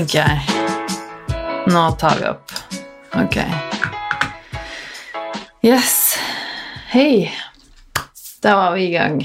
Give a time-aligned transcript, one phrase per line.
[0.00, 2.52] tenker jeg Nå tar vi opp.
[3.20, 3.36] Ok.
[5.60, 6.16] Yes.
[6.88, 7.28] Hei.
[8.40, 9.20] Da var vi i gang.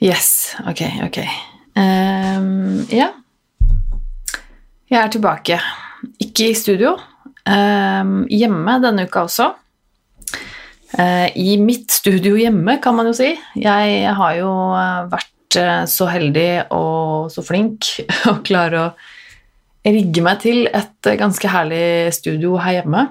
[0.00, 0.56] Yes.
[0.64, 1.18] Ok, ok.
[1.76, 3.10] Um, ja.
[4.88, 5.60] Jeg er tilbake.
[6.24, 6.96] Ikke i studio.
[7.44, 9.50] Um, hjemme denne uka også.
[10.96, 13.34] Uh, I mitt studio hjemme, kan man jo si.
[13.60, 17.88] Jeg har jo eh, vært så heldig og så flink
[18.30, 18.90] å klare å
[19.86, 23.06] rigge meg til et ganske herlig studio her hjemme.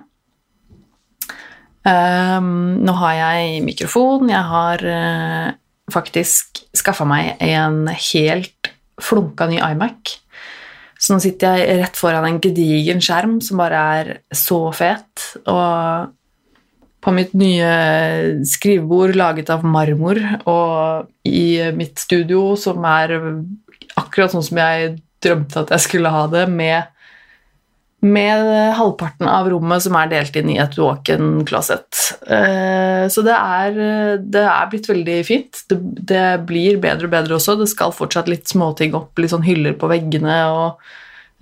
[1.87, 5.51] Um, nå har jeg mikrofon, jeg har uh,
[5.89, 8.71] faktisk skaffa meg en helt
[9.01, 10.19] flunka ny iMac.
[10.99, 15.29] Så nå sitter jeg rett foran en gedigen skjerm som bare er så fet.
[15.47, 16.11] Og
[16.99, 17.71] på mitt nye
[18.47, 20.19] skrivebord laget av marmor,
[20.49, 23.15] og i mitt studio, som er
[23.99, 26.91] akkurat sånn som jeg drømte at jeg skulle ha det, med,
[28.03, 28.45] med
[28.79, 31.87] halvparten av rommet som er delt inn i et walk-in closet.
[32.27, 33.83] Eh, så det er,
[34.19, 35.63] det er, blitt veldig fint.
[35.71, 35.79] Det,
[36.11, 37.59] det, blir bedre og bedre også.
[37.59, 40.89] Det skal fortsatt litt småting opp, litt sånn hyller på veggene og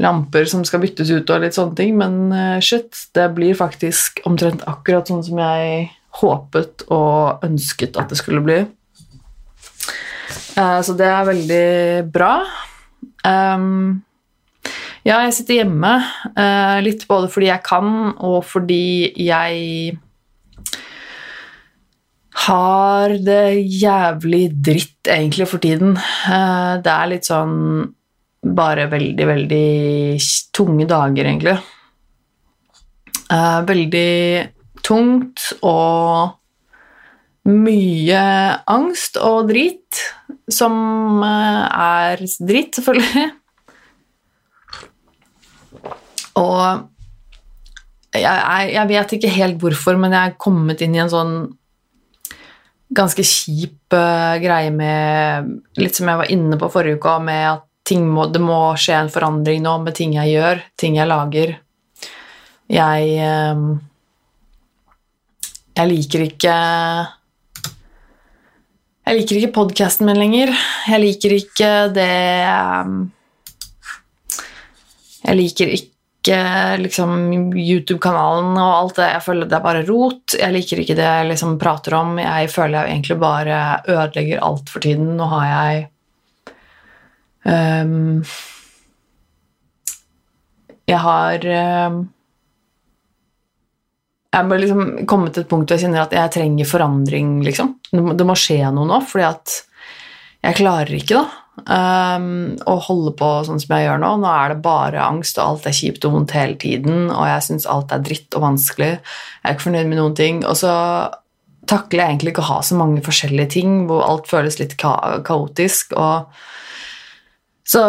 [0.02, 4.22] lamper som skal byttes ut og litt sånne ting, men uh, shit, det blir faktisk
[4.30, 5.88] omtrent akkurat sånn som jeg
[6.22, 8.62] håpet og ønsket at det skulle bli.
[10.58, 11.68] Uh, så det er veldig
[12.14, 12.34] bra.
[15.08, 15.94] Ja, jeg sitter hjemme,
[16.36, 19.98] uh, litt både fordi jeg kan, og fordi jeg
[22.48, 25.96] har det jævlig dritt egentlig for tiden.
[26.86, 27.97] det er litt sånn
[28.56, 29.68] bare veldig, veldig
[30.56, 31.58] tunge dager, egentlig.
[33.28, 34.12] Uh, veldig
[34.88, 36.38] tungt og
[37.48, 38.22] mye
[38.68, 40.04] angst og drit,
[40.52, 40.74] som
[41.24, 43.28] uh, er dritt, selvfølgelig.
[46.38, 46.64] Og
[48.18, 51.34] jeg, jeg, vet ikke helt hvorfor, men jeg er kommet inn i en sånn
[52.98, 55.50] ganske kjip uh, greie med
[55.80, 59.12] Litt som jeg var inne på forrige uke, med at må, det må skje en
[59.12, 61.56] forandring nå med ting jeg gjør, ting jeg lager.
[62.68, 63.68] Jeg ehm,
[65.78, 66.56] Jeg liker ikke
[69.08, 70.52] Jeg liker ikke podkasten min lenger.
[70.92, 72.10] Jeg liker ikke det
[72.44, 73.06] ehm,
[75.24, 76.40] Jeg liker ikke
[76.84, 77.14] liksom
[77.56, 79.12] YouTube-kanalen og alt det.
[79.14, 80.36] Jeg føler det er bare rot.
[80.36, 82.18] Jeg liker ikke det jeg liksom prater om.
[82.20, 85.14] Jeg føler jeg egentlig bare ødelegger alt for tiden.
[85.16, 85.86] Nå har jeg
[87.48, 88.26] Um,
[90.88, 91.46] jeg har
[91.88, 92.02] um,
[94.34, 97.78] Jeg har liksom kommet til et punkt hvor jeg kjenner at jeg trenger forandring, liksom.
[97.90, 99.54] Det må, skje noe nå, fordi at
[100.44, 101.44] jeg klarer ikke, da.
[101.58, 104.12] Um, å holde på sånn som jeg gjør nå.
[104.22, 107.48] Nå er det bare angst, og alt er kjipt og vondt hele tiden, og jeg
[107.48, 108.92] syns alt er dritt og vanskelig.
[109.00, 110.44] Jeg er ikke fornøyd med noen ting.
[110.46, 110.76] Og så
[111.72, 114.94] takler jeg egentlig ikke å ha så mange forskjellige ting hvor alt føles litt ka
[115.26, 115.98] kaotisk.
[115.98, 116.30] og
[117.68, 117.84] så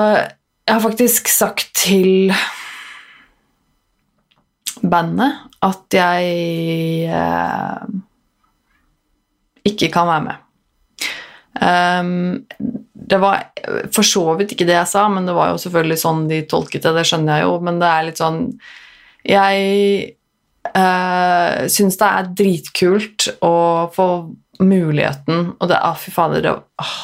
[0.68, 2.32] jeg har faktisk sagt til
[4.84, 7.86] bandet at jeg eh,
[9.68, 10.44] ikke kan være med.
[11.58, 12.46] Um,
[13.08, 13.48] det var
[13.94, 16.84] for så vidt ikke det jeg sa, men det var jo selvfølgelig sånn de tolket
[16.84, 16.94] det.
[16.98, 18.42] Det skjønner jeg jo, men det er litt sånn
[19.26, 20.12] Jeg
[20.76, 23.54] uh, syns det er dritkult å
[23.94, 24.08] få
[24.62, 26.98] muligheten, og det er ah, Fy fader, det, ah,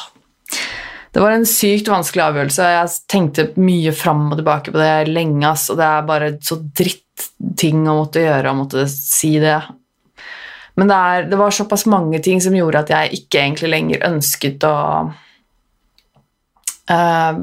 [1.15, 2.63] det var en sykt vanskelig avgjørelse.
[2.73, 6.57] Jeg tenkte mye fram og tilbake på det lenge, ass, og det er bare så
[6.59, 9.61] dritting å måtte gjøre å måtte si det.
[10.75, 14.03] Men det, er, det, var såpass mange ting som gjorde at jeg ikke egentlig lenger
[14.09, 14.75] ønsket å
[16.91, 17.39] uh,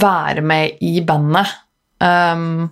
[0.00, 1.52] være med i bandet.
[2.00, 2.70] Um,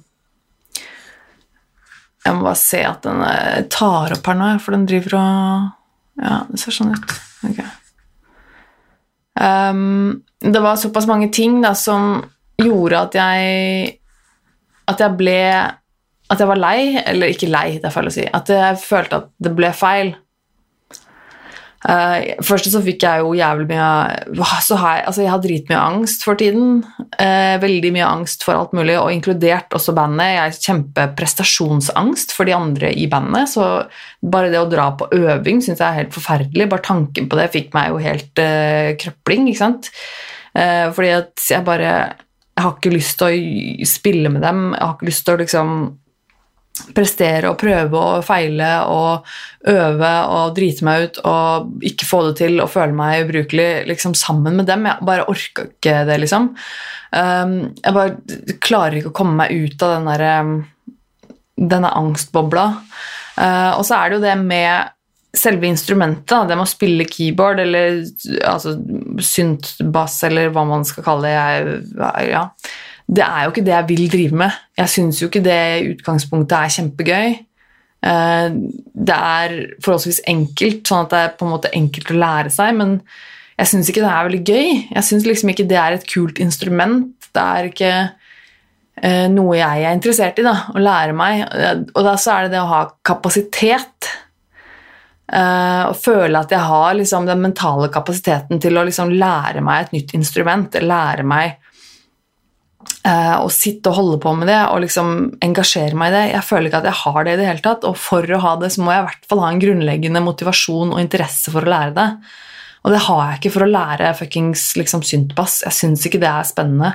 [2.24, 5.68] jeg må bare se at den tar opp her nå, for den driver og
[6.24, 7.12] Ja, det ser sånn ut.
[7.50, 7.68] Okay.
[9.38, 12.24] Um, det var såpass mange ting da, som
[12.58, 13.98] gjorde at jeg
[14.88, 15.42] At jeg ble
[16.28, 18.24] At jeg var lei, eller ikke lei, det er feil å si.
[18.26, 20.10] At jeg følte at det ble feil.
[21.86, 26.24] Uh, først så fikk jeg jo jævlig mye så jeg, altså jeg har dritmye angst
[26.26, 26.80] for tiden.
[27.14, 30.32] Uh, veldig mye angst for alt mulig, og inkludert også bandet.
[30.32, 33.68] Jeg har kjempeprestasjonsangst for de andre i bandet, så
[34.18, 36.66] bare det å dra på øving syns jeg er helt forferdelig.
[36.72, 39.92] Bare tanken på det fikk meg jo helt uh, krøpling, ikke sant.
[40.58, 41.90] fordi at jeg bare
[42.58, 44.72] Jeg har ikke lyst til å spille med dem.
[44.74, 45.74] Jeg har ikke lyst til å liksom
[46.96, 49.26] prestere og prøve og feile og
[49.68, 54.16] øve og drite meg ut og ikke få det til og føle meg ubrukelig liksom
[54.18, 54.86] sammen med dem.
[54.88, 56.52] Jeg bare orka ikke det, liksom.
[57.12, 60.54] Um, jeg bare klarer ikke å komme meg ut av den der, um,
[61.58, 62.68] denne angstbobla.
[63.38, 64.94] Uh, og så er det jo det med
[65.38, 68.00] selve instrumentet, det med å spille keyboard eller
[68.48, 68.74] altså,
[69.22, 71.34] syntbass eller hva man skal kalle det.
[71.36, 72.46] Jeg, ja
[73.08, 74.56] det er jo ikke det jeg vil drive med.
[74.76, 75.60] Jeg syns jo ikke det
[75.94, 77.30] utgangspunktet er kjempegøy.
[78.08, 78.48] Eh,
[79.08, 82.76] det er forholdsvis enkelt, sånn at det er på en måte enkelt å lære seg,
[82.76, 82.98] men
[83.58, 84.68] jeg syns ikke det er veldig gøy.
[84.92, 87.14] Jeg syns liksom ikke det er et kult instrument.
[87.32, 91.46] Det er ikke eh, noe jeg er interessert i, da, å lære meg.
[91.94, 94.12] Og da så er det det å ha kapasitet.
[95.28, 99.82] Uh, og føle at jeg har liksom, den mentale kapasiteten til å liksom, lære meg
[99.82, 100.78] et nytt instrument.
[100.80, 101.67] Lære meg Eh,
[103.08, 105.12] å sitte og holde på med det og liksom
[105.44, 106.24] engasjere meg i det.
[106.34, 108.54] Jeg føler ikke at jeg har det i det hele tatt, og for å ha
[108.60, 111.72] det så må jeg i hvert fall ha en grunnleggende motivasjon og interesse for å
[111.72, 112.08] lære det.
[112.86, 115.62] Og det har jeg ikke for å lære fuckings liksom, syntbass.
[115.66, 116.92] Jeg syns ikke det er spennende.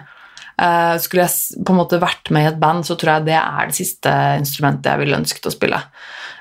[0.54, 3.40] Uh, skulle jeg på en måte vært med i et band, så tror jeg det
[3.40, 5.80] er det siste instrumentet jeg ville ønsket å spille.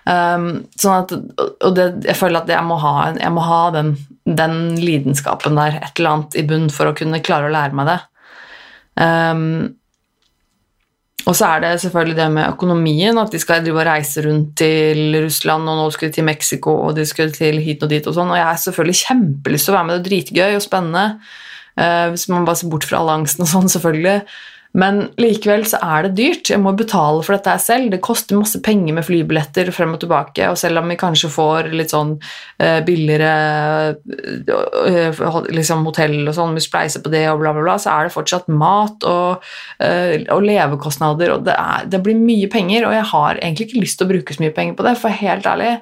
[0.05, 3.95] Um, sånn at, og det, jeg føler at jeg må ha, jeg må ha den,
[4.27, 7.89] den, lidenskapen der, et eller annet i bunn, for å kunne klare å lære meg
[7.89, 7.99] det.
[9.01, 9.73] Um,
[11.23, 14.57] og så er det selvfølgelig det med økonomien, at de skal drive og reise rundt
[14.59, 18.07] til Russland, og nå skal de til Mexico, og de skal til hit og dit
[18.11, 18.33] og sånn.
[18.33, 21.05] Og jeg har selvfølgelig kjempelyst til å være med, det er dritgøy og spennende.
[21.79, 24.19] Uh, hvis man bare ser bort fra alle angsten og sånn, selvfølgelig.
[24.73, 26.49] Men likevel så er det dyrt.
[26.49, 27.91] Jeg må betale for dette selv.
[27.93, 31.69] Det koster masse penger med flybilletter frem og tilbake, og selv om vi kanskje får
[31.77, 33.33] litt sånn uh, billigere
[33.93, 38.09] uh, liksom hotell og sånn, vi spleiser på det og bla, bla, bla, så er
[38.09, 39.45] det fortsatt mat og,
[39.85, 43.85] uh, og levekostnader, og det, er, det, blir mye penger, og jeg har egentlig ikke
[43.85, 45.75] lyst til å bruke så mye penger på det, for helt ærlig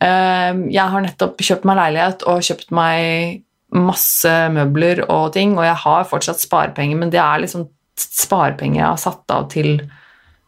[0.00, 3.42] Jeg har nettopp kjøpt meg leilighet og kjøpt meg
[3.76, 7.66] masse møbler og ting, og jeg har fortsatt sparepenger, men det er liksom
[7.98, 9.80] sparepenger jeg har satt av til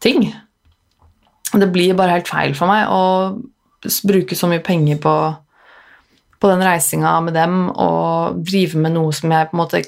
[0.03, 0.27] ting.
[1.53, 3.03] Det blir bare helt feil for meg å
[4.09, 5.15] bruke så mye penger på,
[6.41, 9.83] på den reisinga med dem og drive med noe som jeg på en måte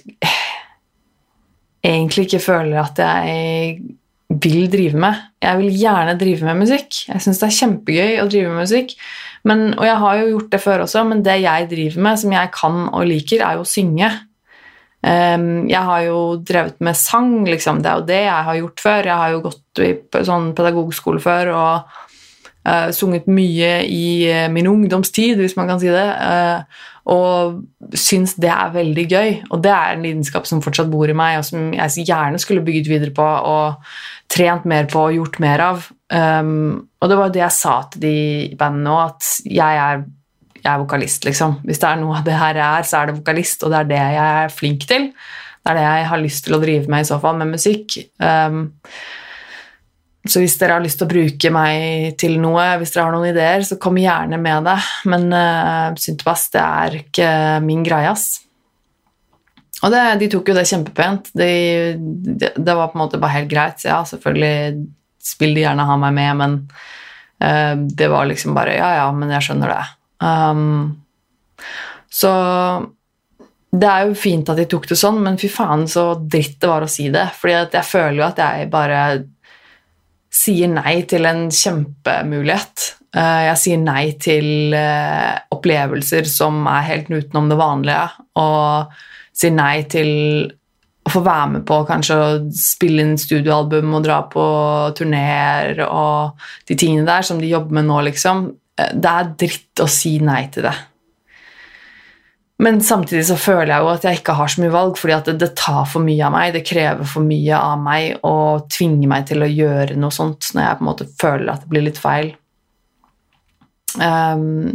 [1.85, 3.79] egentlig ikke føler at jeg
[4.29, 5.21] vil drive med.
[5.43, 7.05] Jeg vil gjerne drive med musikk.
[7.11, 8.95] Jeg syns det er kjempegøy å drive med musikk.
[9.45, 12.33] Men, og jeg har jo gjort det før også, men det jeg driver med, som
[12.33, 14.09] jeg kan og liker, er jo å synge.
[15.05, 17.83] Um, jeg har jo drevet med sang, liksom.
[17.85, 19.11] Det er jo det jeg har gjort før.
[19.11, 19.93] Jeg har jo gått i
[20.25, 22.01] sånn pedagogskole før og
[22.65, 26.09] uh, sunget mye i uh, min ungdomstid, hvis man kan si det.
[26.17, 27.61] Uh, og
[28.01, 29.31] syns det er veldig gøy.
[29.53, 32.65] Og det er en lidenskap som fortsatt bor i meg, og som jeg gjerne skulle
[32.65, 33.85] bygget videre på og
[34.33, 35.89] trent mer på og gjort mer av.
[36.09, 38.19] Um, og det var det jeg sa til de
[38.57, 40.07] bandene òg, at jeg er
[40.65, 41.59] jeg er vokalist, liksom.
[41.69, 43.81] Hvis det er noe av det her jeg er, så er det vokalist, og det
[43.83, 45.11] er det jeg er flink til.
[45.61, 47.99] Det er det jeg har lyst til å drive med, i så fall, med musikk.
[48.21, 48.63] Um,
[50.25, 53.29] så hvis dere har lyst til å bruke meg til noe, hvis dere har noen
[53.29, 54.79] ideer, så kom gjerne med det.
[55.13, 57.31] Men uh, syntebass, det er ikke
[57.65, 58.41] min greie, ass.
[59.85, 61.29] Og det, de tok jo det kjempepent.
[61.37, 61.51] De,
[62.25, 63.85] det, det var på en måte bare helt greit.
[63.85, 66.57] Ja, selvfølgelig vil de gjerne ha meg med, men
[67.45, 69.85] uh, det var liksom bare Ja, ja, men jeg skjønner det.
[70.23, 71.05] Um,
[72.15, 72.33] så
[73.75, 76.71] det er jo fint at de tok det sånn, men fy faen så dritt det
[76.71, 77.27] var å si det.
[77.39, 79.01] Fordi jeg føler jo at jeg bare
[80.35, 82.91] sier nei til en kjempemulighet.
[83.15, 88.09] Uh, jeg sier nei til uh, opplevelser som er helt utenom det vanlige,
[88.43, 88.95] og
[89.35, 90.11] sier nei til
[91.05, 94.45] å få være med på kanskje å spille inn studioalbum og dra på
[94.97, 98.47] turneer og de tingene der som de jobber med nå, liksom.
[98.81, 100.75] Eh, det er dritt å si nei til det.
[102.65, 105.29] Men samtidig så føler jeg jo at jeg ikke har så mye valg, fordi at
[105.29, 106.53] det, det tar for mye av meg.
[106.55, 108.37] Det krever for mye av meg å
[108.71, 111.73] tvinge meg til å gjøre noe sånt når jeg på en måte føler at det
[111.73, 112.31] blir litt feil.
[113.99, 114.71] Um,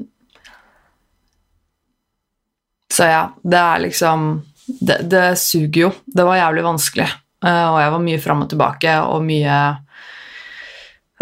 [2.92, 4.28] så ja, det er liksom
[4.80, 5.92] det, det, suger jo.
[6.06, 7.08] Det var jævlig vanskelig.
[7.40, 9.62] Uh, og jeg var mye fram og tilbake og mye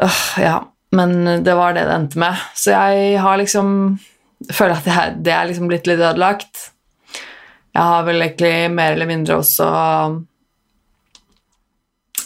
[0.01, 0.57] uh, Ja.
[0.96, 2.46] Men det var det det endte med.
[2.56, 3.98] Så jeg har liksom
[4.53, 6.67] føler at jeg, det er liksom blitt litt ødelagt.
[7.74, 9.67] Jeg har vel egentlig mer eller mindre også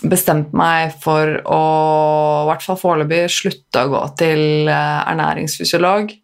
[0.02, 1.62] bestemt meg for å,
[2.42, 6.16] i hvert fall foreløpig, slutte å gå til eh, ernæringsfysiolog.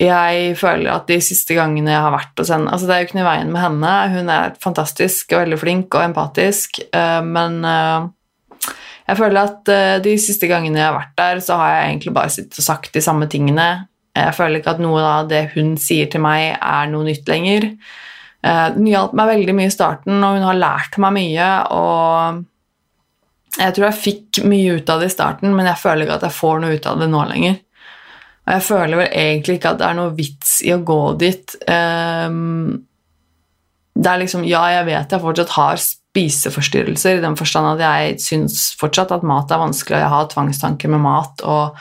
[0.00, 3.08] Jeg føler at de siste gangene jeg har vært hos henne altså Det er jo
[3.10, 3.94] ikke noe i veien med henne.
[4.14, 8.08] Hun er fantastisk og veldig flink og empatisk, eh, men eh,
[9.10, 12.12] Jeg føler at uh, de siste gangene jeg har vært der, så har jeg egentlig
[12.14, 13.70] bare sittet og sagt de samme tingene.
[14.14, 17.66] Jeg føler ikke at noe av det hun sier til meg, er noe nytt lenger.
[18.46, 21.50] Uh, hun hjalp meg veldig mye i starten, og hun har lært meg mye.
[21.74, 22.46] og
[23.58, 26.28] jeg tror jeg fikk mye ut av det i starten, men jeg føler ikke at
[26.28, 27.56] jeg får noe ut av det nå lenger.
[28.46, 31.56] Og jeg føler vel egentlig ikke at det er noe vits i å gå dit.
[31.66, 32.78] Um,
[33.98, 38.20] det er liksom Ja, jeg vet jeg fortsatt har spiseforstyrrelser, i den forstand at jeg
[38.24, 41.78] syns fortsatt at mat er vanskelig, og jeg har tvangstanker med mat, og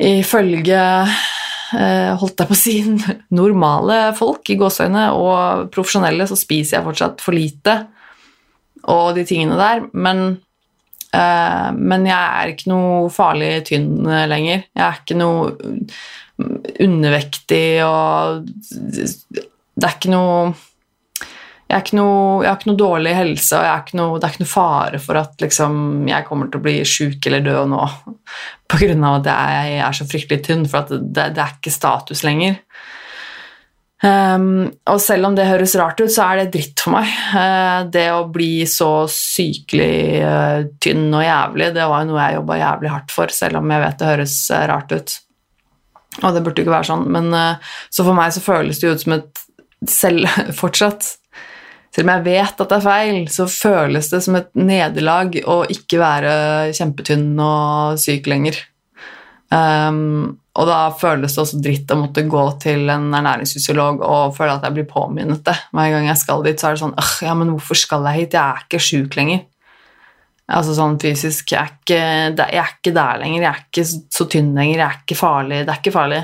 [0.00, 2.76] ifølge eh, holdt jeg på å si
[3.40, 7.78] normale folk i gåseøyne og profesjonelle, så spiser jeg fortsatt for lite
[8.90, 10.24] og de tingene der, men
[11.14, 14.64] øh, men jeg er ikke noe farlig tynn lenger.
[14.72, 15.52] Jeg er ikke noe
[16.80, 20.54] undervektig og Det er ikke noe
[21.70, 25.42] jeg, har ikke noe dårlig helse, og noe, det er ikke noe fare for at
[25.42, 25.74] liksom,
[26.10, 27.82] jeg kommer til å bli sjuk eller død nå
[28.70, 28.94] pga.
[29.14, 32.58] at jeg er så fryktelig tynn, for det, det, er ikke status lenger.
[34.00, 37.12] Um, og selv om det høres rart ut, så er det dritt for meg.
[37.36, 42.38] Uh, det å bli så sykelig uh, tynn og jævlig, det var jo noe jeg
[42.40, 45.16] jobba jævlig hardt for, selv om jeg vet det høres uh, rart ut.
[46.24, 47.30] Og det burde ikke være sånn, men
[47.94, 49.44] så for meg så føles det jo ut som et
[49.88, 50.26] selv
[50.60, 51.19] fortsatt
[51.90, 55.62] Selv om jeg vet at det er feil, så føles det som et nederlag å
[55.74, 56.34] ikke være
[56.76, 58.60] kjempetynn og syk lenger.
[59.50, 64.54] Um, og da føles det også dritt å måtte gå til en ernæringsfysiolog og føle
[64.54, 65.56] at jeg blir påminnet det.
[65.74, 68.20] Hver gang jeg skal dit, så er det sånn Åh, Ja, men hvorfor skal jeg
[68.20, 68.36] hit?
[68.38, 69.46] Jeg er ikke sjuk lenger.
[70.50, 72.00] Altså sånn fysisk jeg er, ikke,
[72.34, 73.44] jeg er ikke der lenger.
[73.44, 74.76] Jeg er ikke så tynn lenger.
[74.76, 75.60] Jeg er ikke farlig.
[75.62, 76.22] Det er ikke farlig.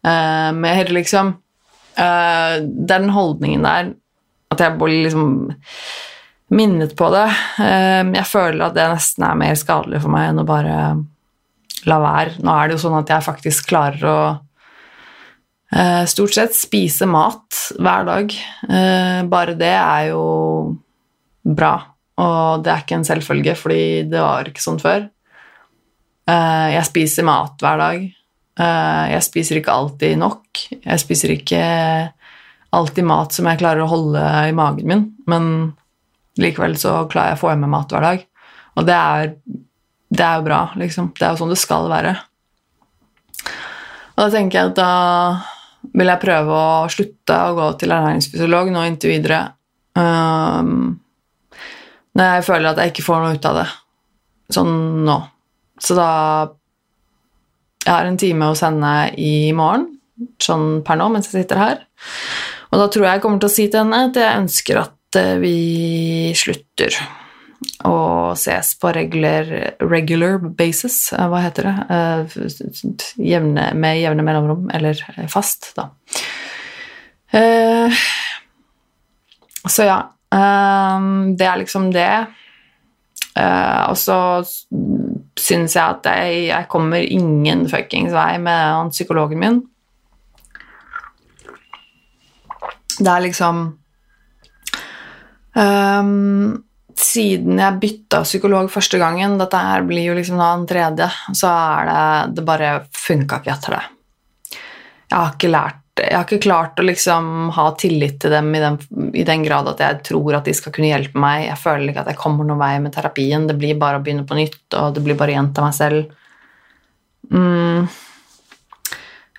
[0.00, 3.90] Uh, mer liksom uh, Det er den holdningen der
[4.50, 5.30] at jeg blir liksom
[6.50, 7.28] minnet på det.
[7.60, 10.76] Uh, jeg føler at det nesten er mer skadelig for meg enn å bare
[11.88, 12.38] la være.
[12.44, 14.20] Nå er det jo sånn at jeg faktisk klarer å
[15.72, 18.34] eh, stort sett spise mat hver dag.
[18.68, 20.24] Eh, bare det er jo
[21.40, 21.74] bra,
[22.20, 25.06] og det er ikke en selvfølge, fordi det var ikke sånn før.
[26.28, 28.08] Eh, jeg spiser mat hver dag.
[28.60, 30.64] Eh, jeg spiser ikke alltid nok.
[30.76, 31.62] Jeg spiser ikke
[32.76, 35.44] alltid mat som jeg klarer å holde i magen min, men
[36.40, 38.22] likevel så klarer jeg å få i meg mat hver dag.
[38.78, 39.32] Og det er
[40.10, 41.12] det er jo bra, liksom.
[41.14, 42.16] Det er jo sånn det skal være.
[44.16, 44.94] Og da tenker jeg at da
[45.96, 49.38] vil jeg prøve å slutte å gå til ernæringsfysiolog nå inntil videre.
[49.94, 50.98] Um,
[52.18, 53.68] når jeg føler at jeg ikke får noe ut av det.
[54.50, 54.72] Sånn
[55.06, 55.20] nå.
[55.80, 56.10] Så da
[57.80, 59.86] Jeg har en time hos henne i morgen,
[60.36, 61.78] sånn per nå, mens jeg sitter her.
[62.70, 65.18] Og da tror jeg jeg kommer til å si til henne at jeg ønsker at
[65.18, 65.56] eh, vi
[66.38, 66.98] slutter
[67.84, 67.96] å
[68.40, 69.50] ses på regular,
[69.82, 72.38] regular basis, eh, hva heter det, uh,
[73.20, 75.90] jevne, med jevne mellomrom, eller fast, da.
[79.70, 79.98] Så ja,
[80.32, 82.08] det er liksom det.
[83.38, 84.16] og så
[85.38, 89.60] syns jeg at jeg, jeg kommer ingen fuckings vei med han psykologen min.
[93.00, 93.60] Det er liksom
[95.56, 96.64] um,
[97.00, 101.90] siden jeg bytta psykolog første gangen, dette her blir jo liksom da tredje, så er
[101.90, 103.84] det Det bare funka ikke etter det.
[105.10, 108.60] Jeg har ikke lært jeg har ikke klart å liksom ha tillit til dem i
[108.62, 108.76] den,
[109.12, 111.42] i den, grad at jeg tror at de skal kunne hjelpe meg.
[111.48, 113.44] Jeg føler ikke at jeg kommer noen vei med terapien.
[113.48, 116.14] Det blir bare å begynne på nytt, og det blir bare å gjenta meg selv.
[117.28, 117.90] Mm.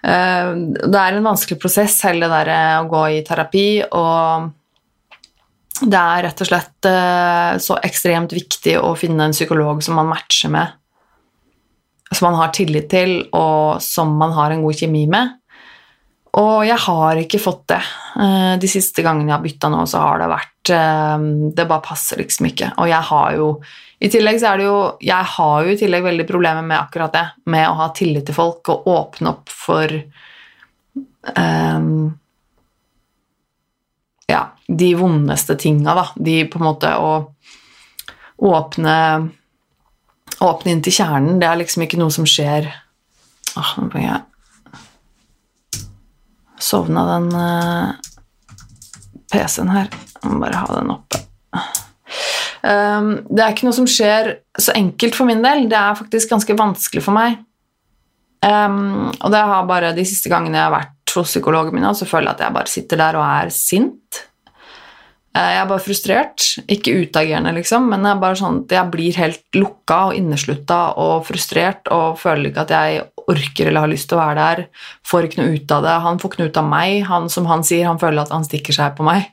[0.04, 4.50] Eh, det er en vanskelig prosess, hele det der å gå i terapi, og
[5.82, 10.10] det er rett og slett eh, så ekstremt viktig å finne en psykolog som man
[10.12, 10.78] matcher med,
[12.12, 15.38] som man har tillit til, og som man har en god kjemi med.
[16.40, 17.82] Og jeg har ikke fått det.
[18.24, 21.26] Eh, de siste gangene jeg har bytta nå, så har det vært eh,
[21.58, 22.74] Det bare passer liksom ikke.
[22.80, 23.48] Og jeg har jo
[24.02, 27.14] i tillegg så er det jo Jeg har jo i tillegg veldig problemer med akkurat
[27.14, 29.94] det, med å ha tillit til folk og åpne opp for
[31.38, 32.10] um,
[34.32, 36.08] ja, de vondeste tinga, da.
[36.16, 37.14] De på en måte å
[38.52, 38.98] åpne
[40.42, 42.66] Åpne inn til kjernen, det er liksom ikke noe som skjer
[43.60, 44.22] Åh, nå blir jeg
[46.62, 47.94] Sovna den uh,
[49.34, 49.88] PC-en her.
[50.22, 51.24] Jeg må bare ha den oppe.
[52.62, 55.68] Um, det er ikke noe som skjer så enkelt for min del.
[55.72, 57.40] Det er faktisk ganske vanskelig for meg.
[58.42, 62.08] Um, og det har bare de siste gangene jeg har vært hos psykologen min, så
[62.08, 64.22] føler jeg at jeg bare sitter der og er sint.
[65.32, 66.46] Eh, Jeg er bare frustrert.
[66.68, 71.88] Ikke utagerende, liksom, men jeg, bare sånn, jeg blir helt lukka og inneslutta og frustrert
[71.92, 74.64] og føler ikke at jeg orker eller har lyst til å være der.
[75.08, 75.98] Får ikke noe ut av det.
[76.08, 76.98] Han får ikke noe ut av meg.
[77.08, 79.30] Han, som han sier, han føler at han stikker seg på meg.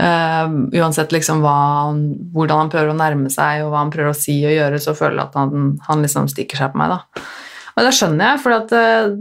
[0.00, 0.48] Eh,
[0.80, 4.38] uansett liksom han- hvordan han prøver å nærme seg, og hva han prøver å si
[4.46, 6.94] og gjøre, så føler jeg at han, han liksom stikker seg på meg.
[6.94, 7.22] da.
[7.76, 9.12] Og det skjønner jeg, for at uh,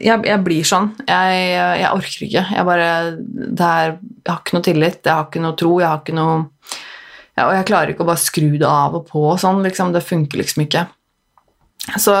[0.00, 0.90] jeg, jeg blir sånn.
[1.08, 1.40] Jeg,
[1.80, 2.44] jeg orker ikke.
[2.54, 3.16] Jeg bare er,
[3.58, 6.36] Jeg har ikke noe tillit, jeg har ikke noe tro, jeg har ikke noe
[7.36, 9.92] ja, Og jeg klarer ikke å bare skru det av og på og sånn, liksom.
[9.94, 10.86] Det funker liksom ikke.
[11.96, 12.12] Så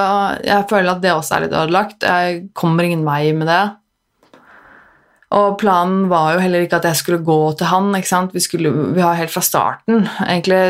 [0.46, 2.06] jeg føler at det også er litt ødelagt.
[2.06, 3.62] Jeg kommer ingen vei med det.
[5.36, 7.90] Og planen var jo heller ikke at jeg skulle gå til han.
[7.98, 8.32] ikke sant?
[8.32, 10.60] Vi, skulle, vi har helt fra starten egentlig,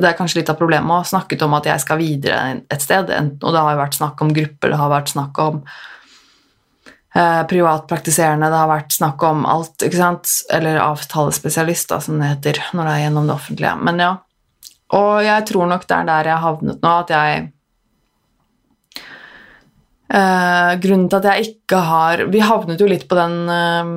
[0.00, 2.40] er kanskje litt av problemet også, snakket om at jeg skal videre
[2.72, 3.12] et sted.
[3.12, 5.60] Og det har jo vært snakk om grupper, det har vært snakk om
[7.12, 9.76] eh, privatpraktiserende, det har vært snakk om alt.
[9.84, 10.32] ikke sant?
[10.56, 13.76] Eller avtalespesialist, da, som det heter når det er gjennom det offentlige.
[13.84, 14.12] Men ja.
[14.96, 17.50] Og jeg tror nok det er der jeg har havnet nå, at jeg
[20.10, 23.90] Eh, grunnen til at jeg ikke har Vi havnet jo litt på den uh,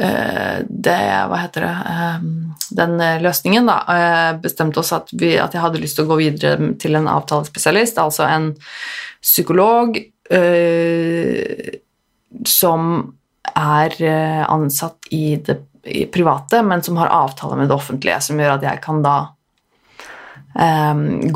[0.00, 0.94] uh, det,
[1.28, 1.72] Hva heter det
[2.78, 3.76] Den løsningen, da.
[3.92, 7.10] Jeg bestemte oss at, vi, at jeg hadde lyst til å gå videre til en
[7.10, 8.50] avtalespesialist, altså en
[9.24, 9.96] psykolog
[12.46, 12.82] som
[13.48, 13.96] er
[14.44, 15.56] ansatt i det
[15.88, 19.16] i private, men som har avtale med det offentlige, som gjør at jeg kan da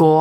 [0.04, 0.14] gå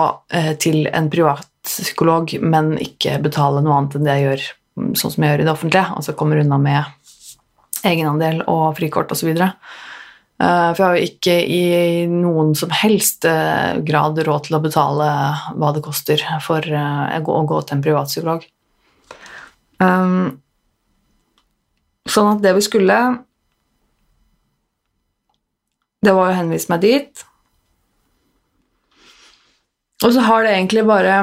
[0.63, 4.47] til en privat psykolog, men ikke betale noe annet enn det jeg gjør
[4.81, 9.11] mm, sånn som jeg gjør i det offentlige, altså kommer unna med egenandel og frikort
[9.13, 9.31] osv.
[10.41, 11.63] Uh, for jeg har jo ikke i
[12.09, 15.09] noen som helst eh, grad råd til å betale
[15.53, 18.47] hva det koster for eh, å gå- til en privatpsykolog.
[19.81, 20.41] Um,
[22.09, 22.97] sånn at det vi skulle
[26.01, 27.23] Det var å henvise meg dit.
[30.01, 31.19] Og så har det egentlig bare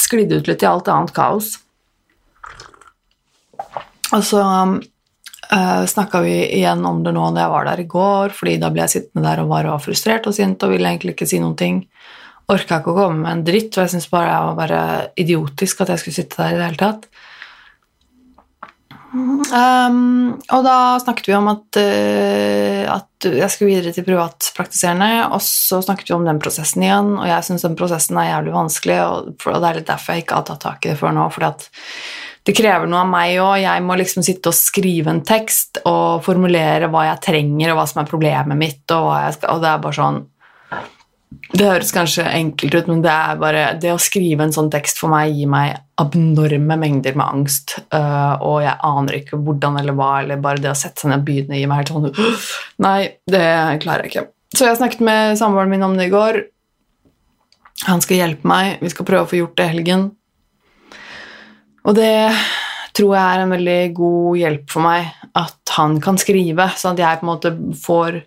[0.00, 1.58] sklidd ut litt i alt annet kaos.
[4.14, 8.34] Og så uh, snakka vi igjen om det nå når jeg var der i går,
[8.36, 11.28] fordi da ble jeg sittende der og var frustrert og sint og ville egentlig ikke
[11.28, 11.82] si noen ting.
[12.52, 14.80] Orka ikke å komme med en dritt, og jeg syntes bare jeg var bare
[15.20, 17.08] idiotisk at jeg skulle sitte der i det hele tatt.
[19.14, 25.38] Um, og da snakket vi om at, uh, at jeg skulle videre til privatpraktiserende, og
[25.44, 28.98] så snakket vi om den prosessen igjen, og jeg syns den prosessen er jævlig vanskelig,
[29.06, 31.28] og, og det er litt derfor jeg ikke har tatt tak i det før nå,
[31.34, 31.68] fordi at
[32.44, 33.54] det krever noe av meg òg.
[33.62, 37.86] Jeg må liksom sitte og skrive en tekst og formulere hva jeg trenger, og hva
[37.88, 40.20] som er problemet mitt, og, skal, og det er bare sånn
[41.54, 44.98] det høres kanskje enkelt ut, men det er bare det å skrive en sånn tekst
[45.00, 49.96] for meg gir meg abnorme mengder med angst, uh, og jeg aner ikke hvordan eller
[49.98, 52.42] hva, eller bare det å sette seg ned og begynne gir meg helt sånn
[52.86, 52.98] Nei,
[53.30, 53.44] det
[53.84, 54.26] klarer jeg ikke.
[54.54, 56.42] Så jeg snakket med samboeren min om det i går.
[57.88, 60.04] Han skal hjelpe meg, vi skal prøve å få gjort det i helgen.
[61.84, 62.14] Og det
[62.94, 67.02] tror jeg er en veldig god hjelp for meg, at han kan skrive, sånn at
[67.02, 68.22] jeg på en måte får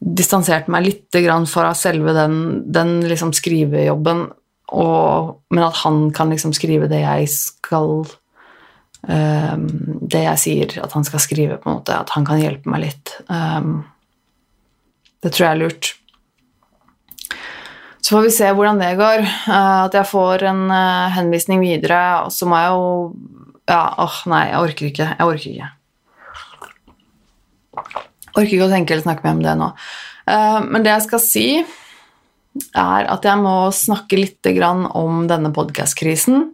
[0.00, 1.18] distansert meg litt
[1.50, 2.38] fra selve den,
[2.72, 4.26] den liksom skrivejobben,
[4.74, 9.66] og, men at han kan liksom skrive det jeg skal um,
[10.02, 11.94] Det jeg sier at han skal skrive, på en måte.
[11.94, 13.14] At han kan hjelpe meg litt.
[13.30, 13.84] Um,
[15.22, 15.92] det tror jeg er lurt.
[18.02, 19.22] Så får vi se hvordan det går.
[19.46, 22.92] Uh, at jeg får en uh, henvisning videre, og så må jeg jo
[23.66, 25.08] Ja, åh, nei, jeg orker ikke.
[25.14, 25.70] Jeg orker ikke.
[28.36, 29.70] Orker ikke å tenke eller snakke mer om det nå.
[30.26, 31.46] Uh, men det jeg skal si,
[32.76, 34.50] er at jeg må snakke litt
[34.96, 36.50] om denne podkast-krisen.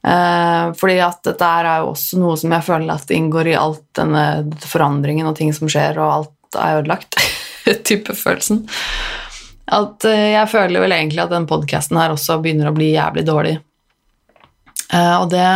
[0.00, 3.84] Uh, fordi at dette er jo også noe som jeg føler at inngår i alt
[3.98, 4.24] denne
[4.64, 7.20] forandringen og ting som skjer, og alt er ødelagt.
[7.88, 8.64] type følelsen.
[9.70, 13.26] At uh, jeg føler vel egentlig at den podkasten her også begynner å bli jævlig
[13.28, 13.56] dårlig.
[14.90, 15.46] Og det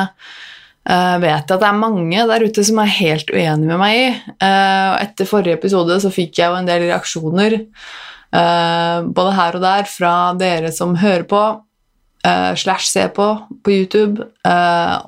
[0.88, 3.98] uh, vet jeg at det er mange der ute som er helt uenig med meg
[3.98, 4.08] i.
[4.38, 7.58] Uh, etter forrige episode så fikk jeg jo en del reaksjoner,
[8.34, 11.44] uh, både her og der, fra dere som hører på,
[12.56, 13.24] slash ser på
[13.60, 14.24] på YouTube,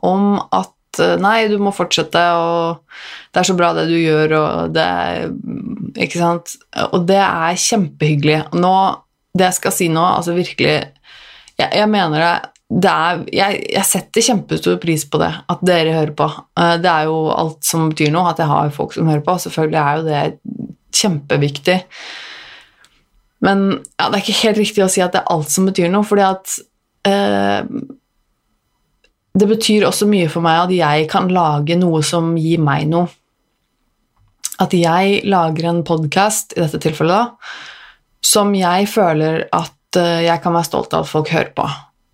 [0.05, 2.83] om at nei, du må fortsette, og
[3.33, 5.31] det er så bra det du gjør, og det er
[5.97, 6.53] Ikke sant?
[6.93, 8.43] Og det er kjempehyggelig.
[8.61, 8.75] Nå,
[9.33, 10.75] det jeg skal si nå, altså virkelig
[11.57, 12.35] Jeg, jeg mener det
[12.74, 16.26] er, jeg, jeg setter kjempestor pris på det, at dere hører på.
[16.59, 19.37] Eh, Det er jo alt som betyr noe, at jeg har folk som hører på.
[19.38, 20.22] Selvfølgelig er jo det
[20.96, 21.76] kjempeviktig.
[23.46, 23.62] Men
[24.00, 26.07] ja, det er ikke helt riktig å si at det er alt som betyr noe,
[26.09, 26.57] fordi at
[27.07, 27.62] eh,
[29.37, 33.07] Det betyr også mye for meg at jeg kan lage noe som gir meg noe.
[34.59, 37.37] at jeg lager en podkast, i dette tilfellet, da,
[38.24, 41.66] som jeg føler at uh, jeg kan være stolt av at folk hører på.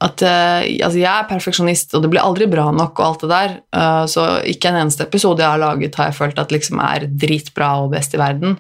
[0.03, 3.31] At, uh, altså jeg er perfeksjonist, og det blir aldri bra nok, og alt det
[3.33, 3.55] der.
[3.77, 7.07] Uh, så ikke en eneste episode jeg har laget, har jeg følt at liksom er
[7.07, 8.59] dritbra og best i verden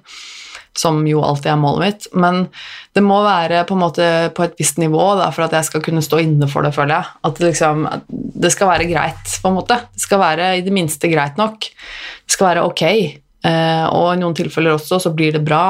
[0.78, 2.06] som jo alltid er målet mitt.
[2.16, 2.46] Men
[2.96, 5.84] det må være på en måte på et visst nivå da, for at jeg skal
[5.84, 7.18] kunne stå inne for det, føler jeg.
[7.28, 7.84] At det, liksom,
[8.44, 9.78] det skal være greit, på en måte.
[9.92, 11.68] Det skal være i det minste greit nok.
[11.68, 12.86] Det skal være ok.
[13.42, 15.64] Uh, og i noen tilfeller også så blir det bra.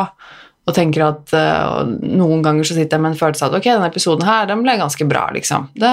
[0.62, 3.66] Og tenker at uh, Noen ganger så sitter jeg med en følelse av at ok,
[3.66, 5.68] denne episoden her, den ble ganske bra, liksom.
[5.74, 5.92] Det,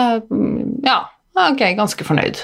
[0.85, 0.99] ja,
[1.47, 2.41] ok, ganske fornøyd.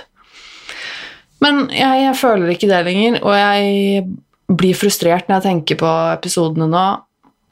[1.43, 4.05] Men jeg, jeg føler ikke det lenger, og jeg
[4.45, 6.85] blir frustrert når jeg tenker på episodene nå,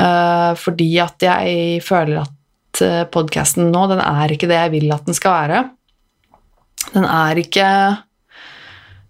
[0.01, 4.93] uh, fordi at jeg føler at eh, podkasten nå, den er ikke det jeg vil
[4.95, 5.61] at den skal være.
[6.93, 7.67] Den er ikke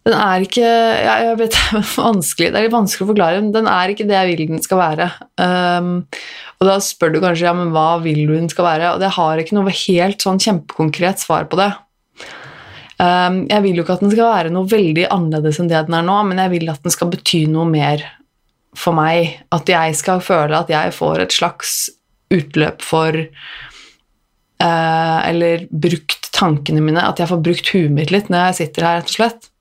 [0.03, 3.69] Den er ikke ja, Jeg vet det er Det litt vanskelig å forklare, men den
[3.71, 5.09] er ikke det jeg vil den skal være.
[5.39, 5.93] Um,
[6.59, 9.15] og da spør du kanskje ja, men hva vil du den skal være, og jeg
[9.17, 11.71] har ikke noe helt sånn kjempekonkret svar på det.
[12.99, 15.97] Um, jeg vil jo ikke at den skal være noe veldig annerledes enn det den
[15.97, 18.03] er nå, men jeg vil at den skal bety noe mer
[18.77, 19.39] for meg.
[19.55, 21.77] At jeg skal føle at jeg får et slags
[22.33, 23.15] utløp for
[24.63, 28.87] uh, Eller brukt tankene mine, at jeg får brukt huet mitt litt når jeg sitter
[28.87, 29.52] her, rett og slett.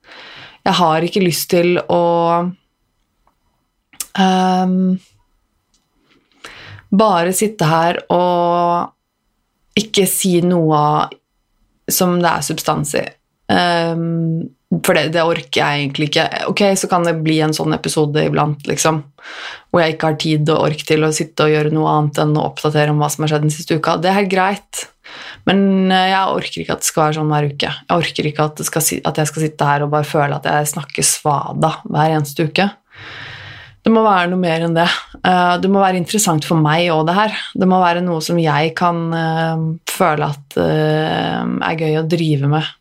[0.63, 2.03] Jeg har ikke lyst til å
[4.19, 4.77] um,
[6.93, 10.79] bare sitte her og ikke si noe
[11.91, 13.03] som det er substans i.
[13.51, 16.25] Um, for det, det, orker jeg egentlig ikke.
[16.49, 19.03] Ok, så kan det bli en sånn episode iblant, liksom,
[19.69, 22.33] hvor jeg ikke har tid og ork til å sitte og gjøre noe annet enn
[22.39, 23.99] å oppdatere om hva som har skjedd den siste uka.
[24.01, 24.87] Det er helt greit,
[25.49, 27.71] men eh, jeg orker ikke at det skal være sånn hver uke.
[27.73, 30.71] Jeg orker ikke at, skal, at jeg skal sitte her og bare føle at jeg
[30.73, 32.69] snakker svada hver eneste uke.
[33.83, 34.87] Det må være noe mer enn det.
[35.19, 37.37] Eh, det må være interessant for meg òg, det her.
[37.59, 42.71] Det må være noe som jeg kan eh, føle at er gøy å drive med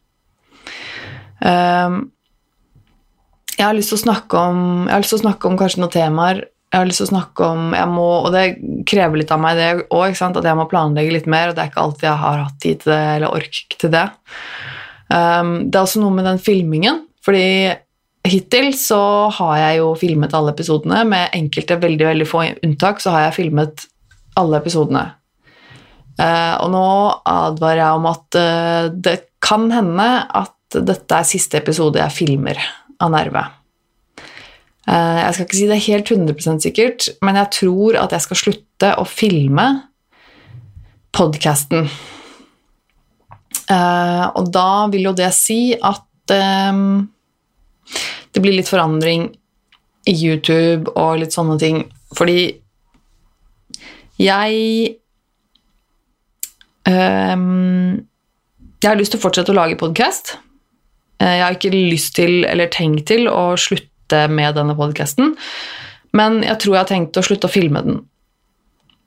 [3.63, 6.41] jeg har lyst til å snakke om, til å snakke om kanskje noen temaer.
[6.73, 8.45] Jeg har lyst til å snakke om må, Og det
[8.89, 11.51] krever litt av meg, det òg, at jeg må planlegge litt mer.
[11.51, 14.07] Og det er ikke alltid jeg har hatt tid til det, eller ork til det.
[15.13, 17.45] Um, det er også noe med den filmingen, fordi
[18.25, 19.03] hittil så
[19.37, 21.03] har jeg jo filmet alle episodene.
[21.09, 23.85] Med enkelte veldig, veldig få unntak så har jeg filmet
[24.41, 25.11] alle episodene.
[26.17, 26.87] Uh, og nå
[27.29, 32.61] advarer jeg om at uh, det kan hende at dette er siste episode jeg filmer
[33.03, 33.45] av Nerve.
[34.91, 38.41] Eh, jeg skal ikke si det helt 100 sikkert, men jeg tror at jeg skal
[38.41, 39.67] slutte å filme
[41.15, 41.87] podkasten.
[43.71, 46.73] Eh, og da vil jo det si at eh,
[48.33, 49.29] det blir litt forandring
[50.11, 51.85] i YouTube og litt sånne ting,
[52.17, 52.59] fordi
[54.19, 54.91] jeg
[58.83, 60.33] Jeg har lyst til å fortsette å lage podkast.
[61.23, 63.92] Jeg har ikke lyst til, eller tenkt til, å slutte
[64.31, 65.35] med denne podkasten,
[66.17, 68.03] men jeg tror jeg har tenkt å slutte å filme den.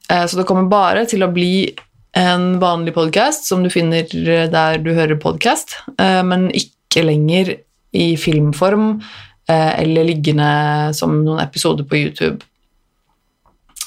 [0.10, 1.70] Eh, så det kommer bare til å bli
[2.16, 4.08] en vanlig podkast som du finner
[4.52, 7.58] der du hører podkast, eh, men ikke lenger
[7.96, 9.00] i filmform
[9.46, 10.46] eller liggende
[10.98, 12.40] som noen episoder på YouTube.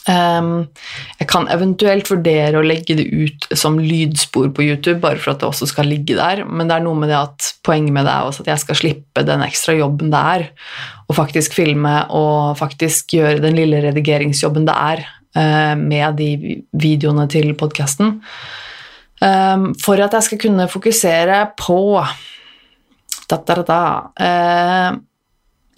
[0.09, 0.69] Um,
[1.21, 5.43] jeg kan eventuelt vurdere å legge det ut som lydspor på YouTube, bare for at
[5.43, 8.15] det også skal ligge der, men det er noe med det at poenget med det
[8.15, 10.47] er også at jeg skal slippe den ekstra jobben det er
[11.09, 17.29] å faktisk filme og faktisk gjøre den lille redigeringsjobben det er uh, med de videoene
[17.29, 18.17] til podkasten.
[19.25, 21.81] Ehm, for at jeg skal kunne fokusere på
[23.29, 23.81] da, da, da,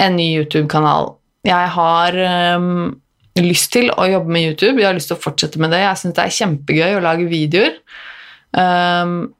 [0.01, 1.15] en ny YouTube-kanal.
[1.49, 2.19] Jeg har
[2.61, 3.01] um,
[3.45, 5.83] lyst til å jobbe med YouTube, jeg har lyst til å fortsette med det.
[5.85, 7.77] Jeg syns det er kjempegøy å lage videoer.
[8.51, 9.31] Um,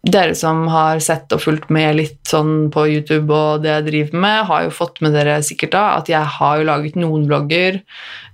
[0.00, 4.22] dere som har sett og fulgt med litt sånn på YouTube og det jeg driver
[4.22, 7.82] med, har jo fått med dere sikkert da at jeg har jo laget noen vlogger,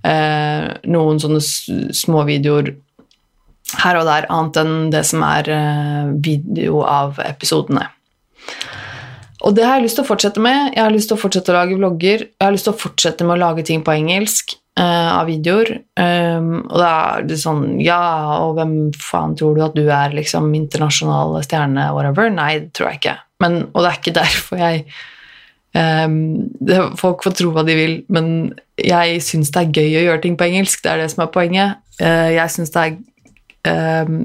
[0.07, 2.71] eh, noen sånne småvideoer
[3.83, 7.83] her og der, annet enn det som er eh, video av episodene.
[9.43, 10.71] Og det har jeg lyst til å fortsette med.
[10.71, 12.23] Jeg har lyst til å fortsette å lage vlogger.
[12.31, 15.71] Jeg har lyst til å fortsette med å lage ting på engelsk av videoer.
[15.97, 17.99] Um, og da er det sånn Ja,
[18.43, 20.51] og hvem faen tror du at du er, liksom?
[20.57, 22.29] Internasjonal stjerne, whatever?
[22.33, 23.15] Nei, det tror jeg ikke.
[23.43, 24.83] Men, og det er ikke derfor jeg
[25.73, 26.19] um,
[26.61, 30.23] det, Folk får tro hva de vil, men jeg syns det er gøy å gjøre
[30.25, 30.83] ting på engelsk.
[30.83, 31.81] Det er det som er poenget.
[32.01, 34.21] Uh, jeg syns det er um,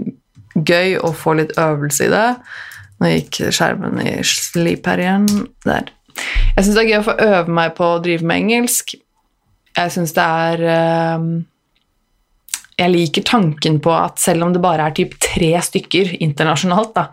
[0.58, 2.28] gøy å få litt øvelse i det.
[3.00, 5.30] Nå gikk skjermen i sleep her igjen.
[5.64, 5.88] Der.
[6.56, 8.94] Jeg syns det er gøy å få øve meg på å drive med engelsk.
[9.76, 11.26] Jeg syns det er eh,
[12.80, 17.08] Jeg liker tanken på at selv om det bare er typ tre stykker internasjonalt da,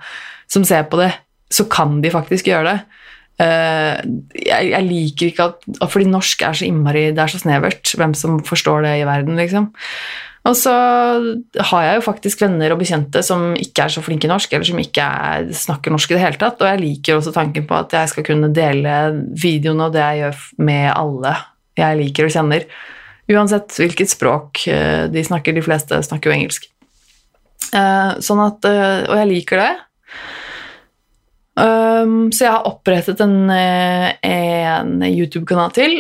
[0.50, 1.12] som ser på det,
[1.52, 2.80] så kan de faktisk gjøre det.
[3.39, 4.00] Eh,
[4.43, 8.41] jeg liker ikke at Fordi norsk er så innmari Det er så snevert hvem som
[8.43, 9.69] forstår det i verden, liksom.
[10.50, 10.74] Og så
[11.69, 14.67] har jeg jo faktisk venner og bekjente som ikke er så flinke i norsk, eller
[14.67, 17.76] som ikke er, snakker norsk i det hele tatt, og jeg liker også tanken på
[17.76, 18.93] at jeg skal kunne dele
[19.36, 21.34] videoene og det jeg gjør med alle
[21.80, 22.65] jeg liker og kjenner,
[23.30, 25.56] uansett hvilket språk eh, de snakker.
[25.56, 26.68] De fleste snakker jo engelsk.
[27.70, 29.72] Eh, sånn at, eh, og jeg liker det.
[31.60, 35.98] Um, så jeg har opprettet en, en YouTube-kanal til,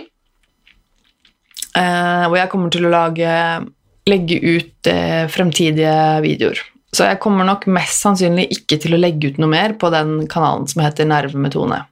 [1.73, 3.33] hvor jeg kommer til å lage
[4.07, 4.89] legge ut
[5.33, 6.61] fremtidige videoer.
[6.95, 10.23] Så jeg kommer nok mest sannsynlig ikke til å legge ut noe mer på den
[10.31, 11.83] kanalen som heter Nerve med Tone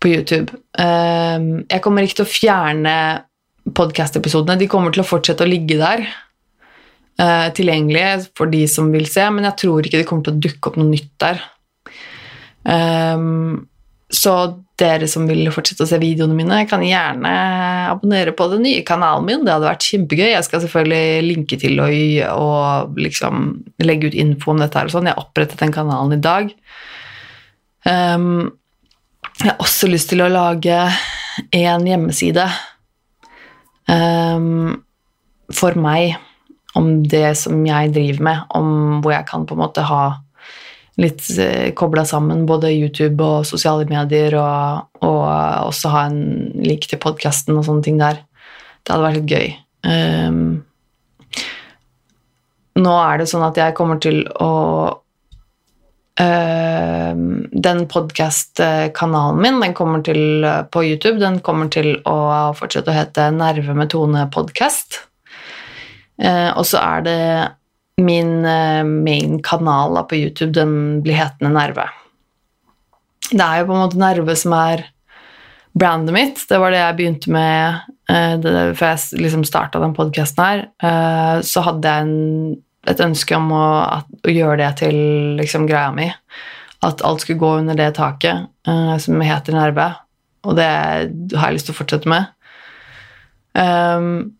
[0.00, 0.56] på YouTube.
[0.78, 2.96] Eh, jeg kommer ikke til å fjerne
[3.76, 4.58] podkast-episodene.
[4.60, 6.06] De kommer til å fortsette å ligge der.
[7.20, 10.42] Eh, tilgjengelige for de som vil se, men jeg tror ikke det kommer til å
[10.46, 11.42] dukke opp noe nytt der.
[12.60, 13.66] Um,
[14.12, 14.34] så
[14.80, 17.30] dere som vil fortsette å se videoene mine, kan gjerne
[17.92, 19.44] abonnere på den nye kanalen min.
[19.44, 20.30] Det hadde vært kjempegøy.
[20.32, 21.92] Jeg skal selvfølgelig linke til og,
[22.40, 23.50] og liksom
[23.84, 25.10] legge ut info om dette her og sånn.
[25.10, 26.50] Jeg opprettet den kanalen i dag.
[27.84, 28.48] Um,
[29.40, 30.76] jeg har også lyst til å lage
[31.56, 32.44] en hjemmeside
[33.88, 34.74] um,
[35.54, 36.18] for meg
[36.76, 40.02] om det som jeg driver med, om hvor jeg kan på en måte ha
[41.00, 45.22] litt eh, kobla sammen både YouTube og sosiale medier, og, og
[45.70, 46.20] også ha en
[46.60, 48.20] lik til podkasten og sånne ting der.
[48.84, 49.54] Det hadde vært litt gøy.
[49.88, 50.60] Um,
[52.80, 54.50] nå er det sånn at jeg kommer til å
[56.20, 62.16] Den podkast-kanalen min den kommer til på YouTube den kommer til å
[62.58, 65.00] fortsette å hete Nerve med Tone podkast.
[66.20, 67.20] Uh, og så er det
[68.04, 71.88] min uh, main kanal på YouTube den blir hetende Nerve.
[73.30, 74.84] Det er jo på en måte Nerve som er
[75.72, 76.44] brandet mitt.
[76.50, 81.42] Det var det jeg begynte med det, før jeg liksom starta den podkasten her.
[81.46, 82.56] Så hadde jeg en,
[82.90, 83.66] et ønske om å,
[84.00, 84.98] at, å, gjøre det til
[85.40, 86.10] liksom, greia mi.
[86.86, 88.48] At alt skulle gå under det taket
[89.04, 89.90] som heter Nerve.
[90.48, 92.30] Og det har jeg lyst til å fortsette med.
[93.52, 94.32] Um,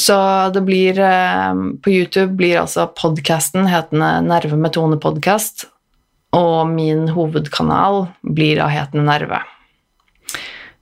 [0.00, 0.16] så
[0.54, 5.66] det blir eh, På YouTube blir altså podkasten hetende Nerve med Tone podkast,
[6.36, 9.42] og min hovedkanal blir da hetende Nerve.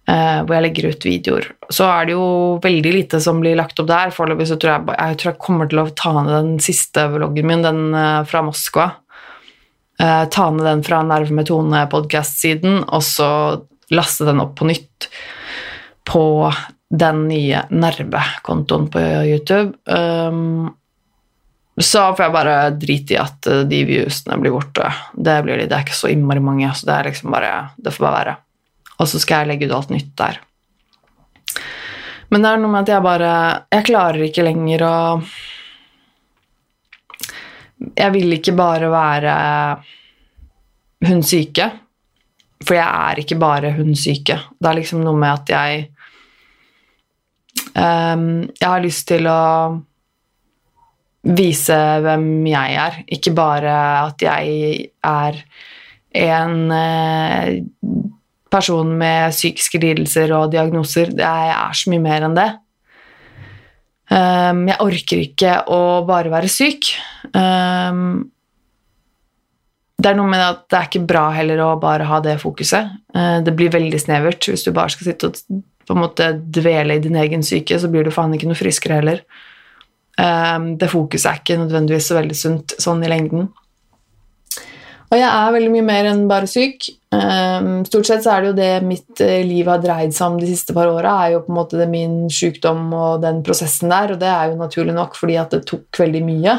[0.09, 1.47] Uh, hvor jeg legger ut videoer.
[1.69, 2.29] Så er det jo
[2.65, 4.13] veldig lite som blir lagt opp der.
[4.15, 7.51] Foreløpig så tror jeg, jeg, tror jeg kommer til å ta ned den siste vloggen
[7.51, 8.87] min, den uh, fra Moskva.
[10.01, 13.29] Uh, ta ned den fra Nerve med Tone-podkast-siden, og så
[13.93, 15.11] laste den opp på nytt
[16.09, 16.25] på
[16.89, 19.77] den nye Nerve-kontoen på YouTube.
[19.85, 20.73] Um,
[21.77, 24.89] så får jeg bare drite i at de viewsene blir borte.
[25.13, 28.09] Det blir de, det er ikke så innmari mange, så det liksom bare Det får
[28.09, 28.39] bare være.
[28.99, 30.41] Og så skal jeg legge ut alt nytt der.
[32.29, 33.35] Men det er noe med at jeg bare
[33.73, 34.97] Jeg klarer ikke lenger å
[37.97, 39.35] Jeg vil ikke bare være
[41.09, 41.71] hun syke.
[42.67, 44.35] For jeg er ikke bare hun syke.
[44.59, 45.87] Det er liksom noe med at jeg
[47.79, 49.43] Um, jeg har lyst til å
[51.39, 53.75] vise hvem jeg er, ikke bare
[54.07, 55.39] at jeg er
[56.19, 57.51] en uh,
[58.53, 61.13] person med psykiske lidelser og diagnoser.
[61.19, 62.49] Jeg er så mye mer enn det.
[64.09, 66.95] Um, jeg orker ikke å bare være syk.
[67.35, 68.31] Um,
[69.99, 72.95] det er noe med at det er ikke bra heller å bare ha det fokuset.
[73.13, 75.43] Uh, det blir veldig snevert hvis du bare skal sitte og
[75.89, 78.99] på en måte dvele i din egen syke, så blir du faen ikke noe friskere
[79.01, 79.23] heller.
[80.21, 83.49] Um, det fokuset er ikke nødvendigvis så veldig sunt sånn i lengden.
[85.09, 86.91] Og jeg er veldig mye mer enn bare syk.
[87.15, 90.41] Um, stort sett så er det jo det mitt uh, liv har dreid seg om
[90.41, 94.13] de siste par åra, er jo på en måte min sykdom og den prosessen der,
[94.13, 96.59] og det er jo naturlig nok fordi at det tok veldig mye.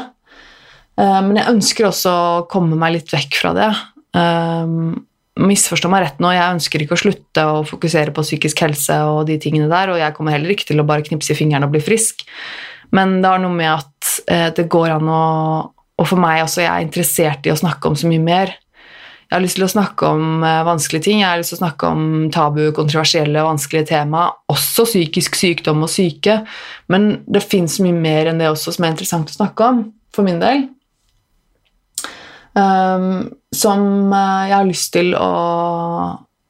[0.98, 3.70] Uh, men jeg ønsker også å komme meg litt vekk fra det.
[4.18, 4.98] Um,
[5.40, 9.22] misforstå meg rett nå, jeg ønsker ikke å slutte å fokusere på psykisk helse og
[9.30, 11.74] de tingene der, og jeg kommer heller ikke til å bare knipse i fingrene og
[11.74, 12.26] bli frisk,
[12.96, 15.24] men det har noe med at eh, det går an å
[16.00, 18.54] Og for meg også, jeg er interessert i å snakke om så mye mer.
[19.30, 21.62] Jeg har lyst til å snakke om eh, vanskelige ting, jeg har lyst til å
[21.62, 26.40] snakke om tabu, kontroversielle, vanskelige tema, også psykisk sykdom og syke,
[26.90, 30.26] men det fins mye mer enn det også som er interessant å snakke om, for
[30.26, 30.66] min del.
[32.58, 35.30] Um, som eh, jeg har lyst til å,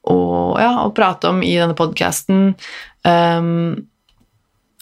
[0.09, 0.19] å,
[0.57, 2.55] ja, å prate om i denne podkasten.
[3.05, 3.75] Um,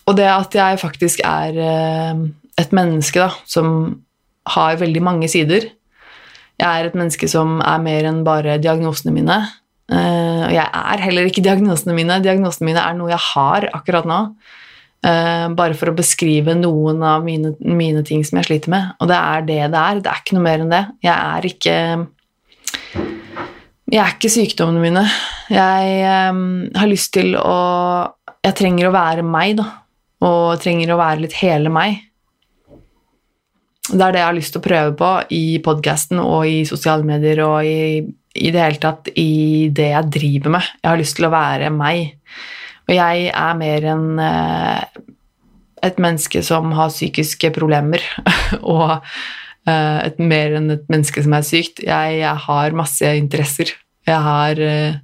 [0.06, 2.28] og det at jeg faktisk er uh,
[2.62, 3.98] et menneske da, som
[4.54, 5.70] har veldig mange sider.
[6.58, 9.38] Jeg er et menneske som er mer enn bare diagnosene mine.
[9.88, 12.20] Uh, og jeg er heller ikke diagnosene mine.
[12.24, 14.24] Diagnosene mine er noe jeg har akkurat nå.
[14.98, 18.94] Uh, bare for å beskrive noen av mine, mine, ting som jeg sliter med.
[18.98, 20.02] Og det er det det er.
[20.02, 20.84] Det er ikke noe mer enn det.
[21.06, 21.76] Jeg er ikke
[23.88, 25.04] Jeg er ikke sykdommene mine.
[25.54, 26.42] Jeg um,
[26.76, 27.58] har lyst til å
[28.44, 29.70] Jeg trenger å være meg, da.
[30.26, 32.07] Og trenger å være litt hele meg.
[33.88, 37.06] Det er det jeg har lyst til å prøve på i podkasten og i sosiale
[37.08, 38.02] medier og i,
[38.36, 40.70] i det hele tatt i det jeg driver med.
[40.82, 42.12] Jeg har lyst til å være meg.
[42.88, 45.00] Og jeg er mer enn eh,
[45.88, 48.04] et menneske som har psykiske problemer,
[48.76, 51.80] og eh, et, mer enn et menneske som er sykt.
[51.84, 53.72] Jeg, jeg har masse interesser.
[54.08, 54.98] Jeg har eh,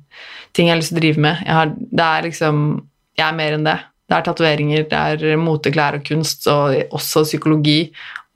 [0.52, 1.40] ting jeg har lyst til å drive med.
[1.44, 2.64] Jeg, har, det er liksom,
[3.16, 3.78] jeg er mer enn det.
[4.04, 7.78] Det er tatoveringer, det er moteklær og kunst, og også psykologi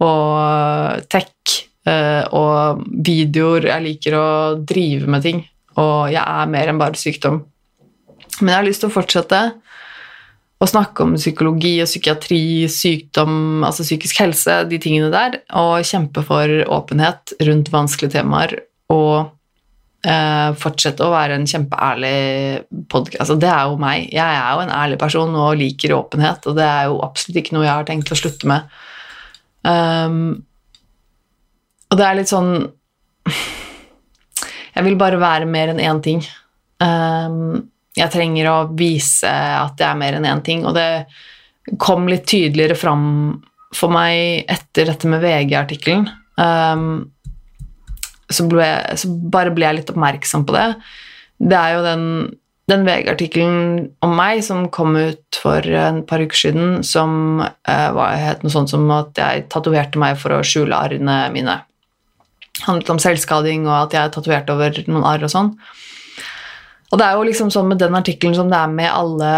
[0.04, 1.56] og tech
[1.88, 3.70] og videoer.
[3.70, 4.26] Jeg liker å
[4.60, 5.38] drive med ting,
[5.80, 7.38] og jeg er mer enn bare sykdom.
[8.42, 9.40] Men jeg har lyst til å fortsette
[10.58, 16.24] å snakke om psykologi og psykiatri, sykdom, altså psykisk helse, de tingene der, og kjempe
[16.26, 18.56] for åpenhet rundt vanskelige temaer
[18.90, 19.28] og
[20.02, 22.16] eh, fortsette å være en kjempeærlig
[22.90, 23.20] podkast.
[23.22, 24.08] Altså, det er jo meg.
[24.10, 27.54] Jeg er jo en ærlig person og liker åpenhet, og det er jo absolutt ikke
[27.54, 28.78] noe jeg har tenkt å slutte med.
[29.66, 30.44] Um,
[31.88, 32.52] og det er litt sånn
[34.76, 36.22] Jeg vil bare være mer enn én ting.
[36.78, 37.66] Um,
[37.98, 40.62] jeg trenger å vise at jeg er mer enn én ting.
[40.68, 41.08] Og det
[41.82, 43.04] kom litt tydeligere fram
[43.74, 46.06] for meg etter dette med VG-artikkelen.
[46.38, 47.08] Um,
[48.30, 50.68] så, så, bare ble jeg litt oppmerksom på det.
[51.38, 52.04] Det er jo den,
[52.68, 58.18] den VG-artikkelen om meg som kom ut for en par uker siden, som uh, var,
[58.20, 61.58] het noe sånt som at jeg tatoverte meg for å skjule arrene mine.
[62.58, 65.52] Det handlet om selvskading og at jeg tatoverte over noen arr og sånn.
[66.88, 69.32] Og det er jo liksom sånn med den artikkelen som det er med alle,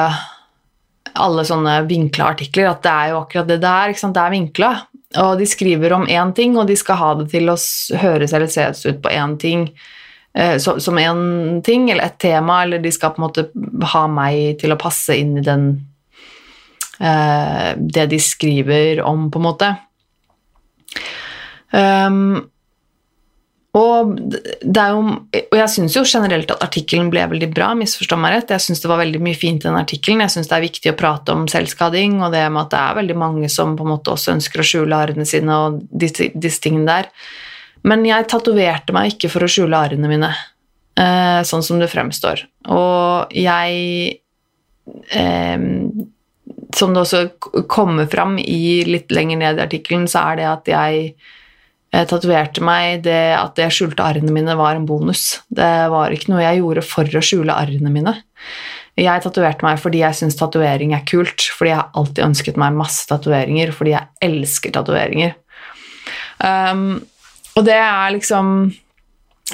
[1.18, 3.94] alle sånne vinkla artikler, at det er jo akkurat det det er.
[4.00, 4.72] Det er vinkla.
[5.20, 7.56] Og de skriver om én ting, og de skal ha det til å
[7.98, 9.66] høres eller ses ut på én ting.
[10.34, 13.48] Eh, som én ting eller et tema, eller de skal på en måte
[13.94, 15.66] ha meg til å passe inn i den
[17.00, 19.74] eh, Det de skriver om, på en måte.
[21.70, 22.50] Um,
[23.70, 24.16] og,
[24.66, 25.02] jo,
[25.38, 28.54] og, jeg syns jo generelt at artikkelen ble veldig bra, misforstå meg rett.
[28.54, 30.24] Jeg syns det var veldig mye fint i den artikkelen.
[30.24, 32.98] Jeg syns det er viktig å prate om selvskading, og det med at det er
[32.98, 36.66] veldig mange som på en måte også ønsker å skjule arrene sine og disse, disse
[36.66, 37.12] tingene der.
[37.88, 40.30] Men jeg tatoverte meg ikke for å skjule arrene mine,
[41.00, 42.44] eh, sånn som det fremstår.
[42.68, 44.20] Og jeg
[45.10, 45.68] eh,
[46.70, 47.20] Som det også
[47.66, 51.14] kommer fram i litt lenger ned i artikkelen, så er det at jeg
[51.90, 55.40] jeg tatoverte meg det at jeg skjulte arrene mine, var en bonus.
[55.50, 58.14] Det var ikke noe jeg gjorde for å skjule arrene mine.
[59.00, 62.78] Jeg tatoverte meg fordi jeg syns tatovering er kult, fordi jeg har alltid ønsket meg
[62.78, 65.34] masse tatoveringer, fordi jeg elsker tatoveringer.
[66.38, 67.00] Um,
[67.58, 68.70] og det er liksom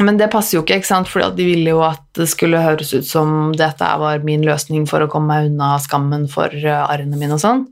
[0.04, 1.08] Men det passer jo ikke, ikke sant?
[1.08, 5.00] for de ville jo at det skulle høres ut som dette var min løsning for
[5.00, 7.62] å komme meg unna skammen for arrene mine og sånn.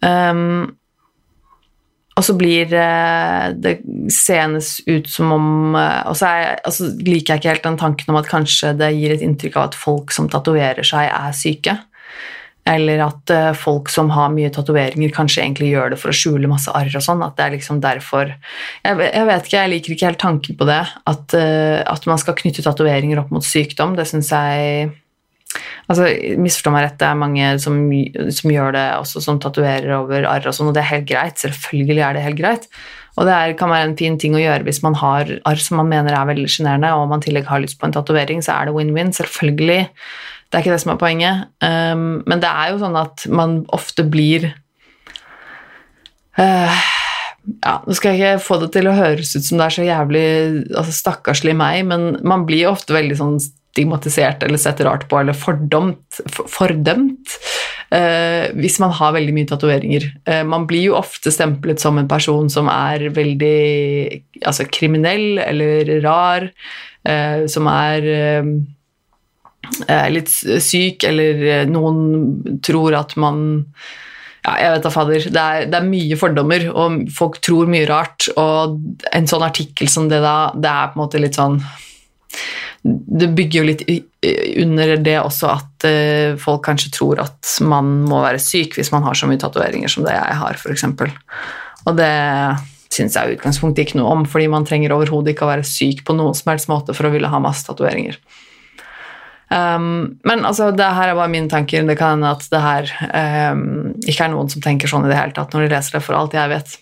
[0.00, 0.70] Um,
[2.20, 3.78] og så blir eh, det
[4.12, 8.18] senest ut som om eh, Og så altså, liker jeg ikke helt den tanken om
[8.20, 11.76] at kanskje det gir et inntrykk av at folk som tatoverer seg, er syke.
[12.68, 16.50] Eller at uh, folk som har mye tatoveringer, kanskje egentlig gjør det for å skjule
[16.50, 17.24] masse arr og sånn.
[17.24, 20.68] At det er liksom derfor jeg, jeg, vet ikke, jeg liker ikke helt tanken på
[20.68, 20.82] det.
[21.10, 23.96] At, uh, at man skal knytte tatoveringer opp mot sykdom.
[23.98, 24.90] Det syns jeg
[25.90, 26.06] Altså,
[26.38, 27.78] Misforstå meg rett, det er mange som,
[28.30, 31.40] som gjør det også, som tatoverer over arr og sånn, og det er helt greit.
[31.42, 32.68] Selvfølgelig er det helt greit.
[33.18, 35.80] Og det er, kan være en fin ting å gjøre hvis man har arr som
[35.80, 38.60] man mener er veldig sjenerende, og man i tillegg har lyst på en tatovering, så
[38.60, 39.10] er det win-win.
[39.16, 39.80] Selvfølgelig.
[40.50, 41.44] Det er ikke det som er poenget.
[41.62, 44.48] Um, men det er jo sånn at man ofte blir
[46.40, 46.80] uh,
[47.62, 49.86] ja, Nå skal jeg ikke få det til å høres ut som det er så
[49.86, 50.26] jævlig
[50.74, 55.36] altså stakkarslig meg, men man blir ofte veldig sånn stigmatisert eller sett rart på eller
[55.36, 57.36] fordømt, fordømt
[57.94, 60.08] uh, hvis man har veldig mye tatoveringer.
[60.28, 63.56] Uh, man blir jo ofte stemplet som en person som er veldig
[64.42, 66.50] altså, kriminell eller rar,
[67.08, 68.52] uh, som er eh, eh,
[70.10, 73.42] litt syk, eller eh, noen tror at man
[74.40, 75.26] ja, jeg vet da fader.
[75.28, 78.30] Det er, det er, mye fordommer, og folk tror mye rart.
[78.40, 78.78] Og
[79.12, 81.60] en sånn artikkel som det da, det er på en måte litt sånn
[82.80, 83.82] det bygger jo litt
[84.62, 89.04] under det også at uh, folk kanskje tror at man må være syk hvis man
[89.04, 90.86] har så mye tatoveringer som det jeg har, f.eks.
[91.84, 92.14] Og det
[92.90, 96.00] syns jeg i utgangspunktet ikke noe om, fordi man trenger overhodet ikke å være syk
[96.06, 98.16] på noen som helst måte for å ville ha masse tatoveringer.
[99.50, 101.82] Um, men altså, det her er bare mine tanker.
[101.86, 102.90] Det kan hende at det her
[103.50, 103.64] um,
[104.06, 106.18] ikke er noen som tenker sånn i det hele tatt når de leser det, for
[106.18, 106.76] alt jeg vet.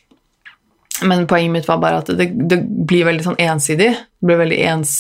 [1.09, 3.93] Men poenget mitt var bare at det, det blir veldig sånn ensidig.
[3.97, 4.97] Det blir veldig ens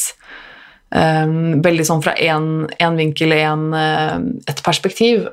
[0.95, 5.27] um, Veldig sånn fra én vinkel, en, et perspektiv.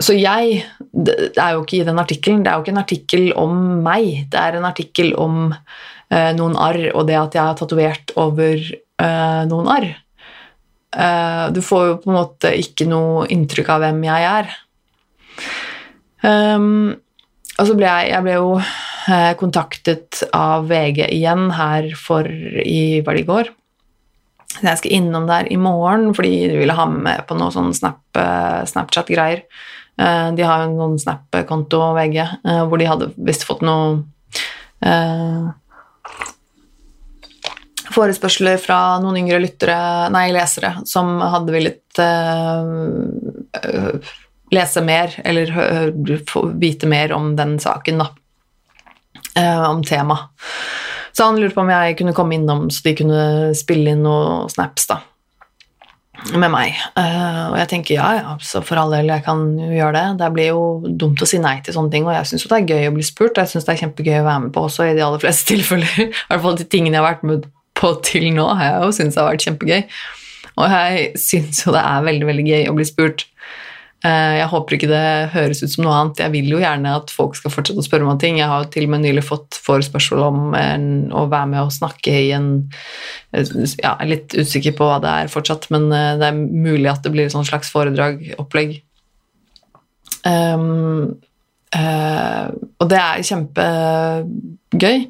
[0.00, 0.62] så jeg
[0.94, 2.44] Det er jo ikke i den artikkelen.
[2.46, 4.30] Det er jo ikke en artikkel om meg.
[4.32, 8.56] Det er en artikkel om uh, noen arr og det at jeg har tatovert over
[9.02, 9.90] uh, noen arr.
[10.94, 14.52] Uh, du får jo på en måte ikke noe inntrykk av hvem jeg er.
[16.24, 16.94] Um,
[17.58, 23.02] og så ble jeg, jeg ble jo uh, kontaktet av VG igjen her for i
[23.04, 23.50] Var det i går?
[24.54, 28.00] Jeg skal innom der i morgen fordi de ville ha med på noe sånn Snap,
[28.14, 29.44] uh, Snapchat-greier.
[29.94, 32.16] de har jo en sånn Snap-konto, VG,
[32.66, 34.00] hvor de hadde visst fått noe
[37.94, 39.78] forespørsler fra noen yngre lyttere,
[40.14, 42.92] nei, lesere som hadde villet uh,
[44.54, 45.54] lese mer eller
[46.28, 48.10] få vite mer om den saken, da.
[49.38, 50.28] Uh, om temaet.
[51.14, 53.24] Så han lurte på om jeg kunne komme innom så de kunne
[53.54, 54.96] spille inn noen snaps da,
[56.34, 56.74] med meg.
[56.98, 60.06] Uh, og jeg tenker ja, ja, så for all del, jeg kan jo gjøre det.
[60.22, 62.70] Det blir jo dumt å si nei til sånne ting, og jeg syns det er
[62.74, 63.38] gøy å bli spurt.
[63.38, 65.94] Jeg syns det er kjempegøy å være med på også, i de aller fleste tilfeller.
[66.08, 67.46] I hvert fall de tingene jeg har vært med
[67.84, 69.84] på til nå, har jeg jo syntes har vært kjempegøy.
[70.54, 73.26] Og jeg syns jo det er veldig, veldig gøy å bli spurt.
[74.04, 76.20] Eh, jeg håper ikke det høres ut som noe annet.
[76.20, 78.38] Jeg vil jo gjerne at folk skal fortsette å spørre meg om ting.
[78.40, 81.72] Jeg har jo til og med nylig fått forespørsel om en, å være med og
[81.72, 82.50] snakke i en
[83.32, 86.90] ja, Jeg er litt usikker på hva det er fortsatt, men eh, det er mulig
[86.92, 88.76] at det blir et slags foredrag-opplegg.
[90.24, 91.18] Um,
[91.76, 92.46] uh,
[92.80, 95.02] og det er kjempegøy.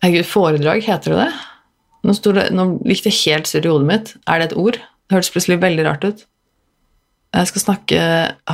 [0.00, 1.30] Herregud, foredrag, heter det det?
[2.06, 4.12] Nå, det, nå gikk det helt surr i hodet mitt.
[4.30, 4.78] Er det et ord?
[4.80, 6.26] Det hørtes plutselig veldig rart ut.
[7.30, 7.98] Jeg skal snakke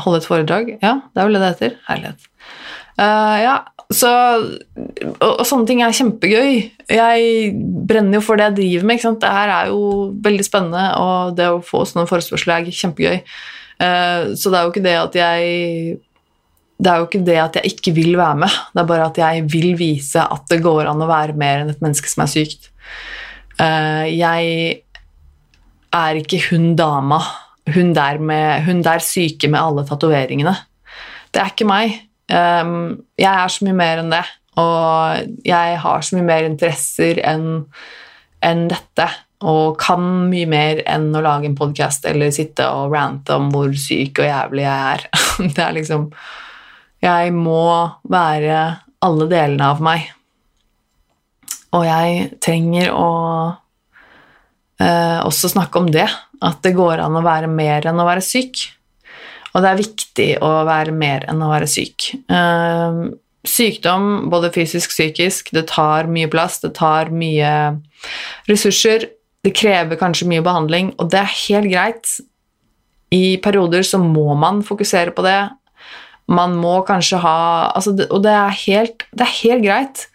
[0.05, 0.75] Holde et foredrag?
[0.83, 1.77] Ja, det er vel det det heter.
[1.87, 2.29] Herlighet.
[2.97, 3.57] Uh, ja,
[3.93, 6.63] så og, og, sånne ting er kjempegøy.
[6.91, 7.51] Jeg
[7.89, 8.97] brenner jo for det jeg driver med.
[8.97, 9.21] ikke sant?
[9.23, 9.83] Det her er jo
[10.25, 13.21] veldig spennende, og det å få sånne forespørsler er kjempegøy.
[13.77, 15.97] Uh, så det er jo ikke det at jeg
[16.77, 19.19] det er jo ikke det at jeg ikke vil være med, det er bare at
[19.21, 22.33] jeg vil vise at det går an å være mer enn et menneske som er
[22.33, 22.69] sykt.
[23.63, 24.81] Eh, jeg
[25.97, 27.21] er ikke hun dama,
[27.75, 30.55] hun der, med, hun der syke med alle tatoveringene.
[31.33, 32.01] Det er ikke meg.
[32.27, 34.25] Jeg er så mye mer enn det,
[34.59, 37.47] og jeg har så mye mer interesser enn
[38.45, 39.07] enn dette.
[39.47, 43.73] Og kan mye mer enn å lage en podkast eller sitte og rante om hvor
[43.77, 45.07] syk og jævlig jeg er.
[45.57, 46.11] Det er liksom
[47.05, 47.67] Jeg må
[48.09, 48.61] være
[49.05, 50.09] alle delene av meg.
[51.75, 53.11] Og jeg trenger å
[54.83, 56.07] eh, også snakke om det.
[56.45, 58.69] At det går an å være mer enn å være syk.
[59.55, 62.11] Og det er viktig å være mer enn å være syk.
[62.29, 63.03] Eh,
[63.47, 67.53] sykdom, både fysisk og psykisk, det tar mye plass, det tar mye
[68.51, 69.09] ressurser.
[69.47, 72.17] Det krever kanskje mye behandling, og det er helt greit.
[73.15, 75.39] I perioder så må man fokusere på det.
[76.27, 77.39] Man må kanskje ha
[77.71, 80.07] altså, Og det er, helt, det er helt greit.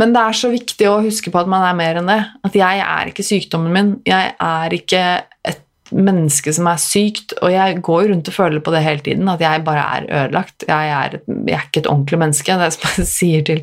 [0.00, 2.20] Men det er så viktig å huske på at man er mer enn det.
[2.48, 3.90] At jeg er ikke sykdommen min.
[4.08, 5.02] Jeg er ikke
[5.48, 5.60] et
[5.92, 9.42] menneske som er sykt, og jeg går rundt og føler på det hele tiden, at
[9.44, 10.64] jeg bare er ødelagt.
[10.68, 12.56] Jeg er, jeg er ikke et ordentlig menneske.
[12.56, 13.60] Det er som jeg sier til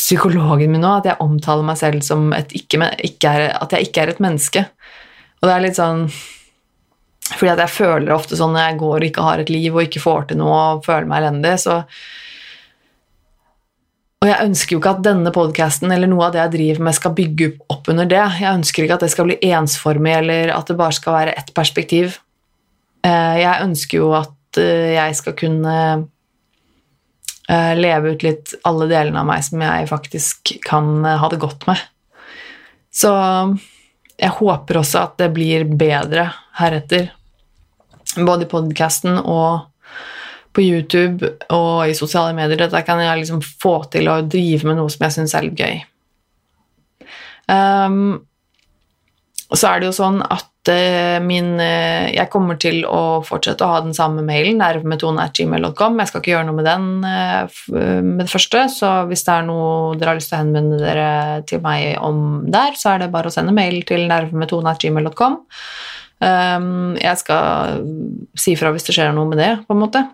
[0.00, 4.04] psykologen min nå, at jeg omtaler meg selv som ikke, ikke er, at jeg ikke
[4.04, 4.66] er et menneske.
[5.40, 6.06] Og det er litt sånn
[7.30, 9.84] fordi at jeg føler ofte sånn når jeg går og ikke har et liv og
[9.84, 11.76] ikke får til noe og føler meg elendig, så
[14.20, 16.96] og jeg ønsker jo ikke at denne podkasten eller noe av det jeg driver med,
[16.96, 18.20] skal bygge opp under det.
[18.42, 21.54] Jeg ønsker ikke at det skal bli ensformig, eller at det bare skal være ett
[21.56, 22.18] perspektiv.
[23.00, 25.76] Eh, jeg ønsker jo at eh, jeg skal kunne
[27.48, 31.64] eh, leve ut litt alle delene av meg som jeg faktisk kan ha det godt
[31.70, 31.80] med.
[32.92, 33.14] Så
[34.20, 36.28] jeg håper også at det blir bedre
[36.60, 37.08] heretter,
[38.20, 39.69] både i podkasten og
[40.62, 42.58] YouTube og i sosiale medier.
[42.60, 45.60] Dette kan jeg liksom få til å drive med noe som jeg syns er litt
[45.60, 45.80] gøy.
[47.50, 48.20] Um,
[49.50, 50.46] så er det jo sånn at
[51.24, 55.96] min uh, Jeg kommer til å fortsette å ha den samme mailen, nervemetone.gmail.com.
[56.02, 59.48] Jeg skal ikke gjøre noe med den uh, med det første, så hvis det er
[59.48, 61.08] noe dere har lyst til å henvende dere
[61.48, 65.40] til meg om der, så er det bare å sende mail til nervemetone.gmail.com.
[66.20, 67.80] Um, jeg skal
[68.38, 70.04] si fra hvis det skjer noe med det, på en måte.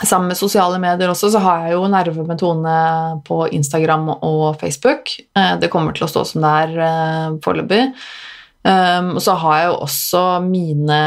[0.00, 2.76] Sammen med sosiale medier også, så har jeg jo Nerve med Tone
[3.26, 5.12] på Instagram og Facebook.
[5.36, 7.82] Eh, Det kommer til å stå som det er eh, foreløpig.
[8.62, 10.98] Um, og så har jeg jo også mine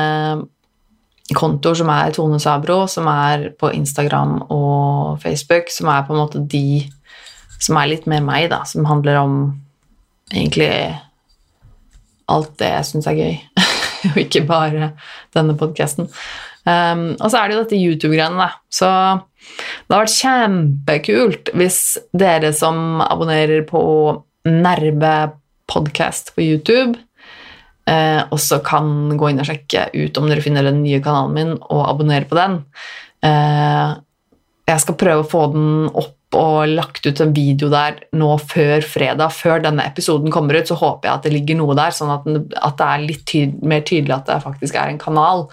[1.33, 6.19] kontoer som er Tone Sabro, som er på Instagram og Facebook, som er på en
[6.19, 6.83] måte de
[7.59, 9.37] som er litt mer meg, da, som handler om
[10.33, 10.69] egentlig
[12.27, 13.39] alt det jeg syns er gøy,
[14.11, 14.91] og ikke bare
[15.33, 16.11] denne podkasten.
[16.65, 18.49] Um, og så er det jo dette YouTube-greiene, da.
[18.73, 18.89] Så
[19.85, 21.79] det har vært kjempekult hvis
[22.17, 23.81] dere som abonnerer på
[24.49, 25.15] Nerve
[25.69, 26.99] podcast på YouTube,
[27.89, 31.55] eh, også kan gå inn og sjekke ut om dere finner den nye kanalen min,
[31.61, 32.59] og abonnere på den.
[33.25, 33.95] Eh,
[34.69, 38.83] jeg skal prøve å få den opp og lagt ut en video der nå før
[38.83, 39.31] fredag.
[39.35, 42.25] Før denne episoden kommer ut, så håper jeg at det ligger noe der, sånn at,
[42.27, 45.45] den, at det er litt tyd mer tydelig at det faktisk er en kanal.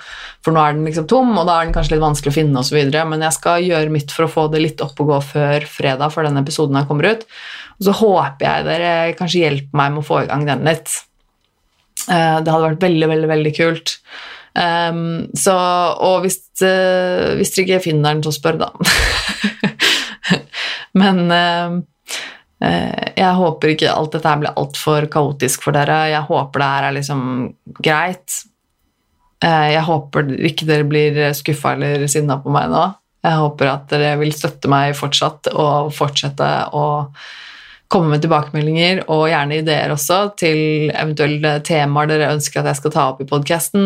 [0.42, 2.64] For nå er den liksom tom, og da er den kanskje litt vanskelig å finne
[2.64, 2.80] osv.
[3.12, 6.10] Men jeg skal gjøre mitt for å få det litt opp og gå før fredag,
[6.14, 7.24] før denne episoden her kommer ut.
[7.78, 10.98] Og så håper jeg dere kanskje hjelper meg med å få i gang den litt.
[12.08, 13.98] Eh, Det hadde vært veldig, veldig, veldig kult.
[14.52, 15.54] Um, så,
[16.04, 18.68] og hvis, uh, hvis dere ikke finner den, så spør, da.
[20.98, 21.76] Men eh,
[22.64, 26.04] eh, jeg håper ikke alt dette her blir altfor kaotisk for dere.
[26.12, 27.22] Jeg håper det her er liksom
[27.80, 28.40] greit.
[29.44, 32.88] Eh, jeg håper ikke dere blir skuffa eller sinna på meg nå.
[33.22, 36.86] Jeg håper at dere vil støtte meg fortsatt og fortsette å
[37.92, 42.94] komme med tilbakemeldinger og gjerne ideer også til eventuelle temaer dere ønsker at jeg skal
[42.94, 43.84] ta opp i podkasten,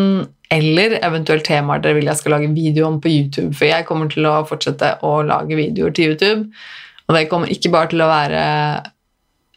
[0.53, 4.11] eller eventuelt temaer dere vil jeg skal lage video om på YouTube, for jeg kommer
[4.11, 6.39] til å fortsette å lage videoer til YouTube.
[7.07, 8.41] Og det kommer ikke bare til å være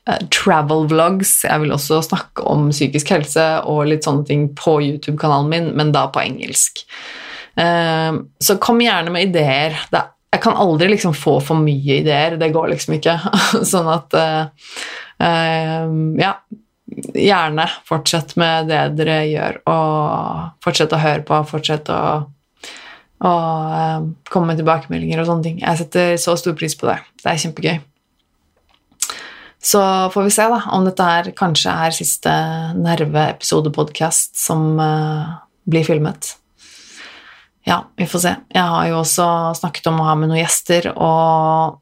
[0.07, 4.79] eh, travel vlogs, jeg vil også snakke om psykisk helse og litt sånne ting på
[4.87, 6.85] YouTube-kanalen min, men da på engelsk.
[7.59, 9.77] Eh, Så kom gjerne med ideer.
[9.91, 13.17] Er jeg kan aldri liksom få for mye ideer, det går liksom ikke.
[13.73, 15.89] sånn at eh,
[16.23, 16.35] Ja,
[17.15, 22.01] gjerne fortsett med det dere gjør, og fortsett å høre på, fortsett å,
[23.21, 23.35] å
[23.77, 25.61] eh, komme med tilbakemeldinger og sånne ting.
[25.63, 26.99] Jeg setter så stor pris på det.
[27.21, 27.79] Det er kjempegøy.
[29.61, 29.81] Så
[30.15, 32.33] får vi se da, om dette her kanskje er siste
[32.81, 35.35] Nerve-episode-podkast som uh,
[35.69, 36.31] blir filmet.
[37.69, 38.33] Ja, vi får se.
[38.57, 39.27] Jeg har jo også
[39.59, 41.77] snakket om å ha med noen gjester, og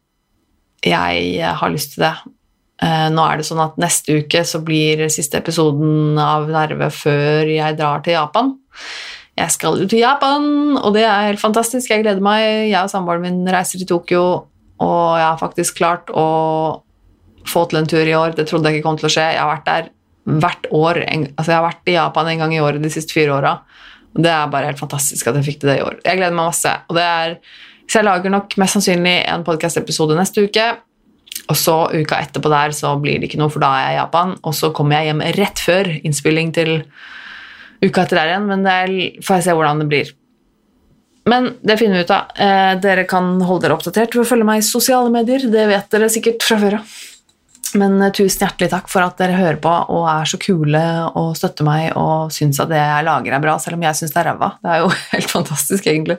[0.83, 2.17] jeg har lyst til det.
[2.83, 7.51] Eh, Nå er det sånn at neste uke så blir siste episoden av Nerve før
[7.51, 8.53] jeg drar til Japan.
[9.39, 11.91] Jeg skal til Japan, og det er helt fantastisk.
[11.93, 12.43] Jeg gleder meg.
[12.73, 14.25] Jeg og samboeren min reiser til Tokyo,
[14.83, 16.27] og jeg har faktisk klart å
[17.49, 18.35] få til en tur i år.
[18.37, 19.29] Det trodde jeg ikke kom til å skje.
[19.37, 19.93] Jeg har vært der
[20.29, 21.01] hvert år.
[21.07, 23.55] Altså, jeg har vært i Japan en gang i året de siste fire åra.
[24.19, 26.01] Det er bare helt fantastisk at jeg fikk til det i år.
[26.05, 26.75] Jeg gleder meg masse.
[26.89, 27.39] Og det er,
[27.87, 30.67] så jeg lager nok mest sannsynlig en podcast-episode neste uke.
[31.49, 34.01] Og så uka etterpå der så blir det ikke noe, for da er jeg i
[34.03, 34.35] Japan.
[34.43, 36.75] Og så kommer jeg hjem rett før innspilling til
[37.85, 38.79] uka etter der igjen, men det
[39.27, 40.15] får jeg se hvordan det blir.
[41.29, 42.33] Men det finner vi ut av.
[42.41, 45.45] Eh, dere kan holde dere oppdatert ved å følge meg i sosiale medier.
[45.53, 46.95] Det vet dere sikkert fra før av.
[47.77, 50.85] Men eh, tusen hjertelig takk for at dere hører på og er så kule
[51.19, 54.15] og støtter meg og syns at det jeg lager er bra, selv om jeg syns
[54.15, 54.51] det er ræva.
[54.63, 56.17] Det er jo helt fantastisk, egentlig.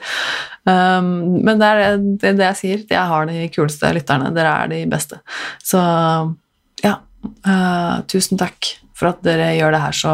[0.69, 1.09] Um,
[1.47, 2.85] men det er det, det jeg sier.
[2.93, 4.29] Jeg har de kuleste lytterne.
[4.35, 5.23] Dere er de beste.
[5.65, 5.81] Så
[6.85, 6.99] ja.
[7.47, 10.13] uh, tusen takk for at dere gjør det her så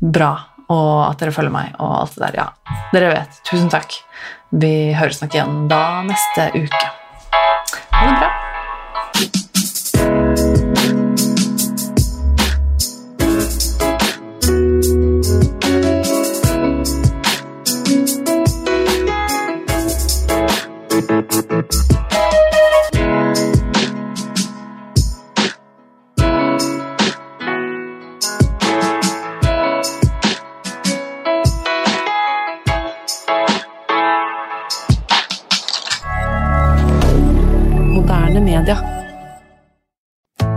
[0.00, 0.32] bra,
[0.72, 2.40] og at dere følger meg og alt det der.
[2.42, 3.40] Ja, dere vet.
[3.48, 3.98] Tusen takk.
[4.52, 6.84] Vi høres nok igjen da neste uke.
[7.92, 8.30] Ha det bra.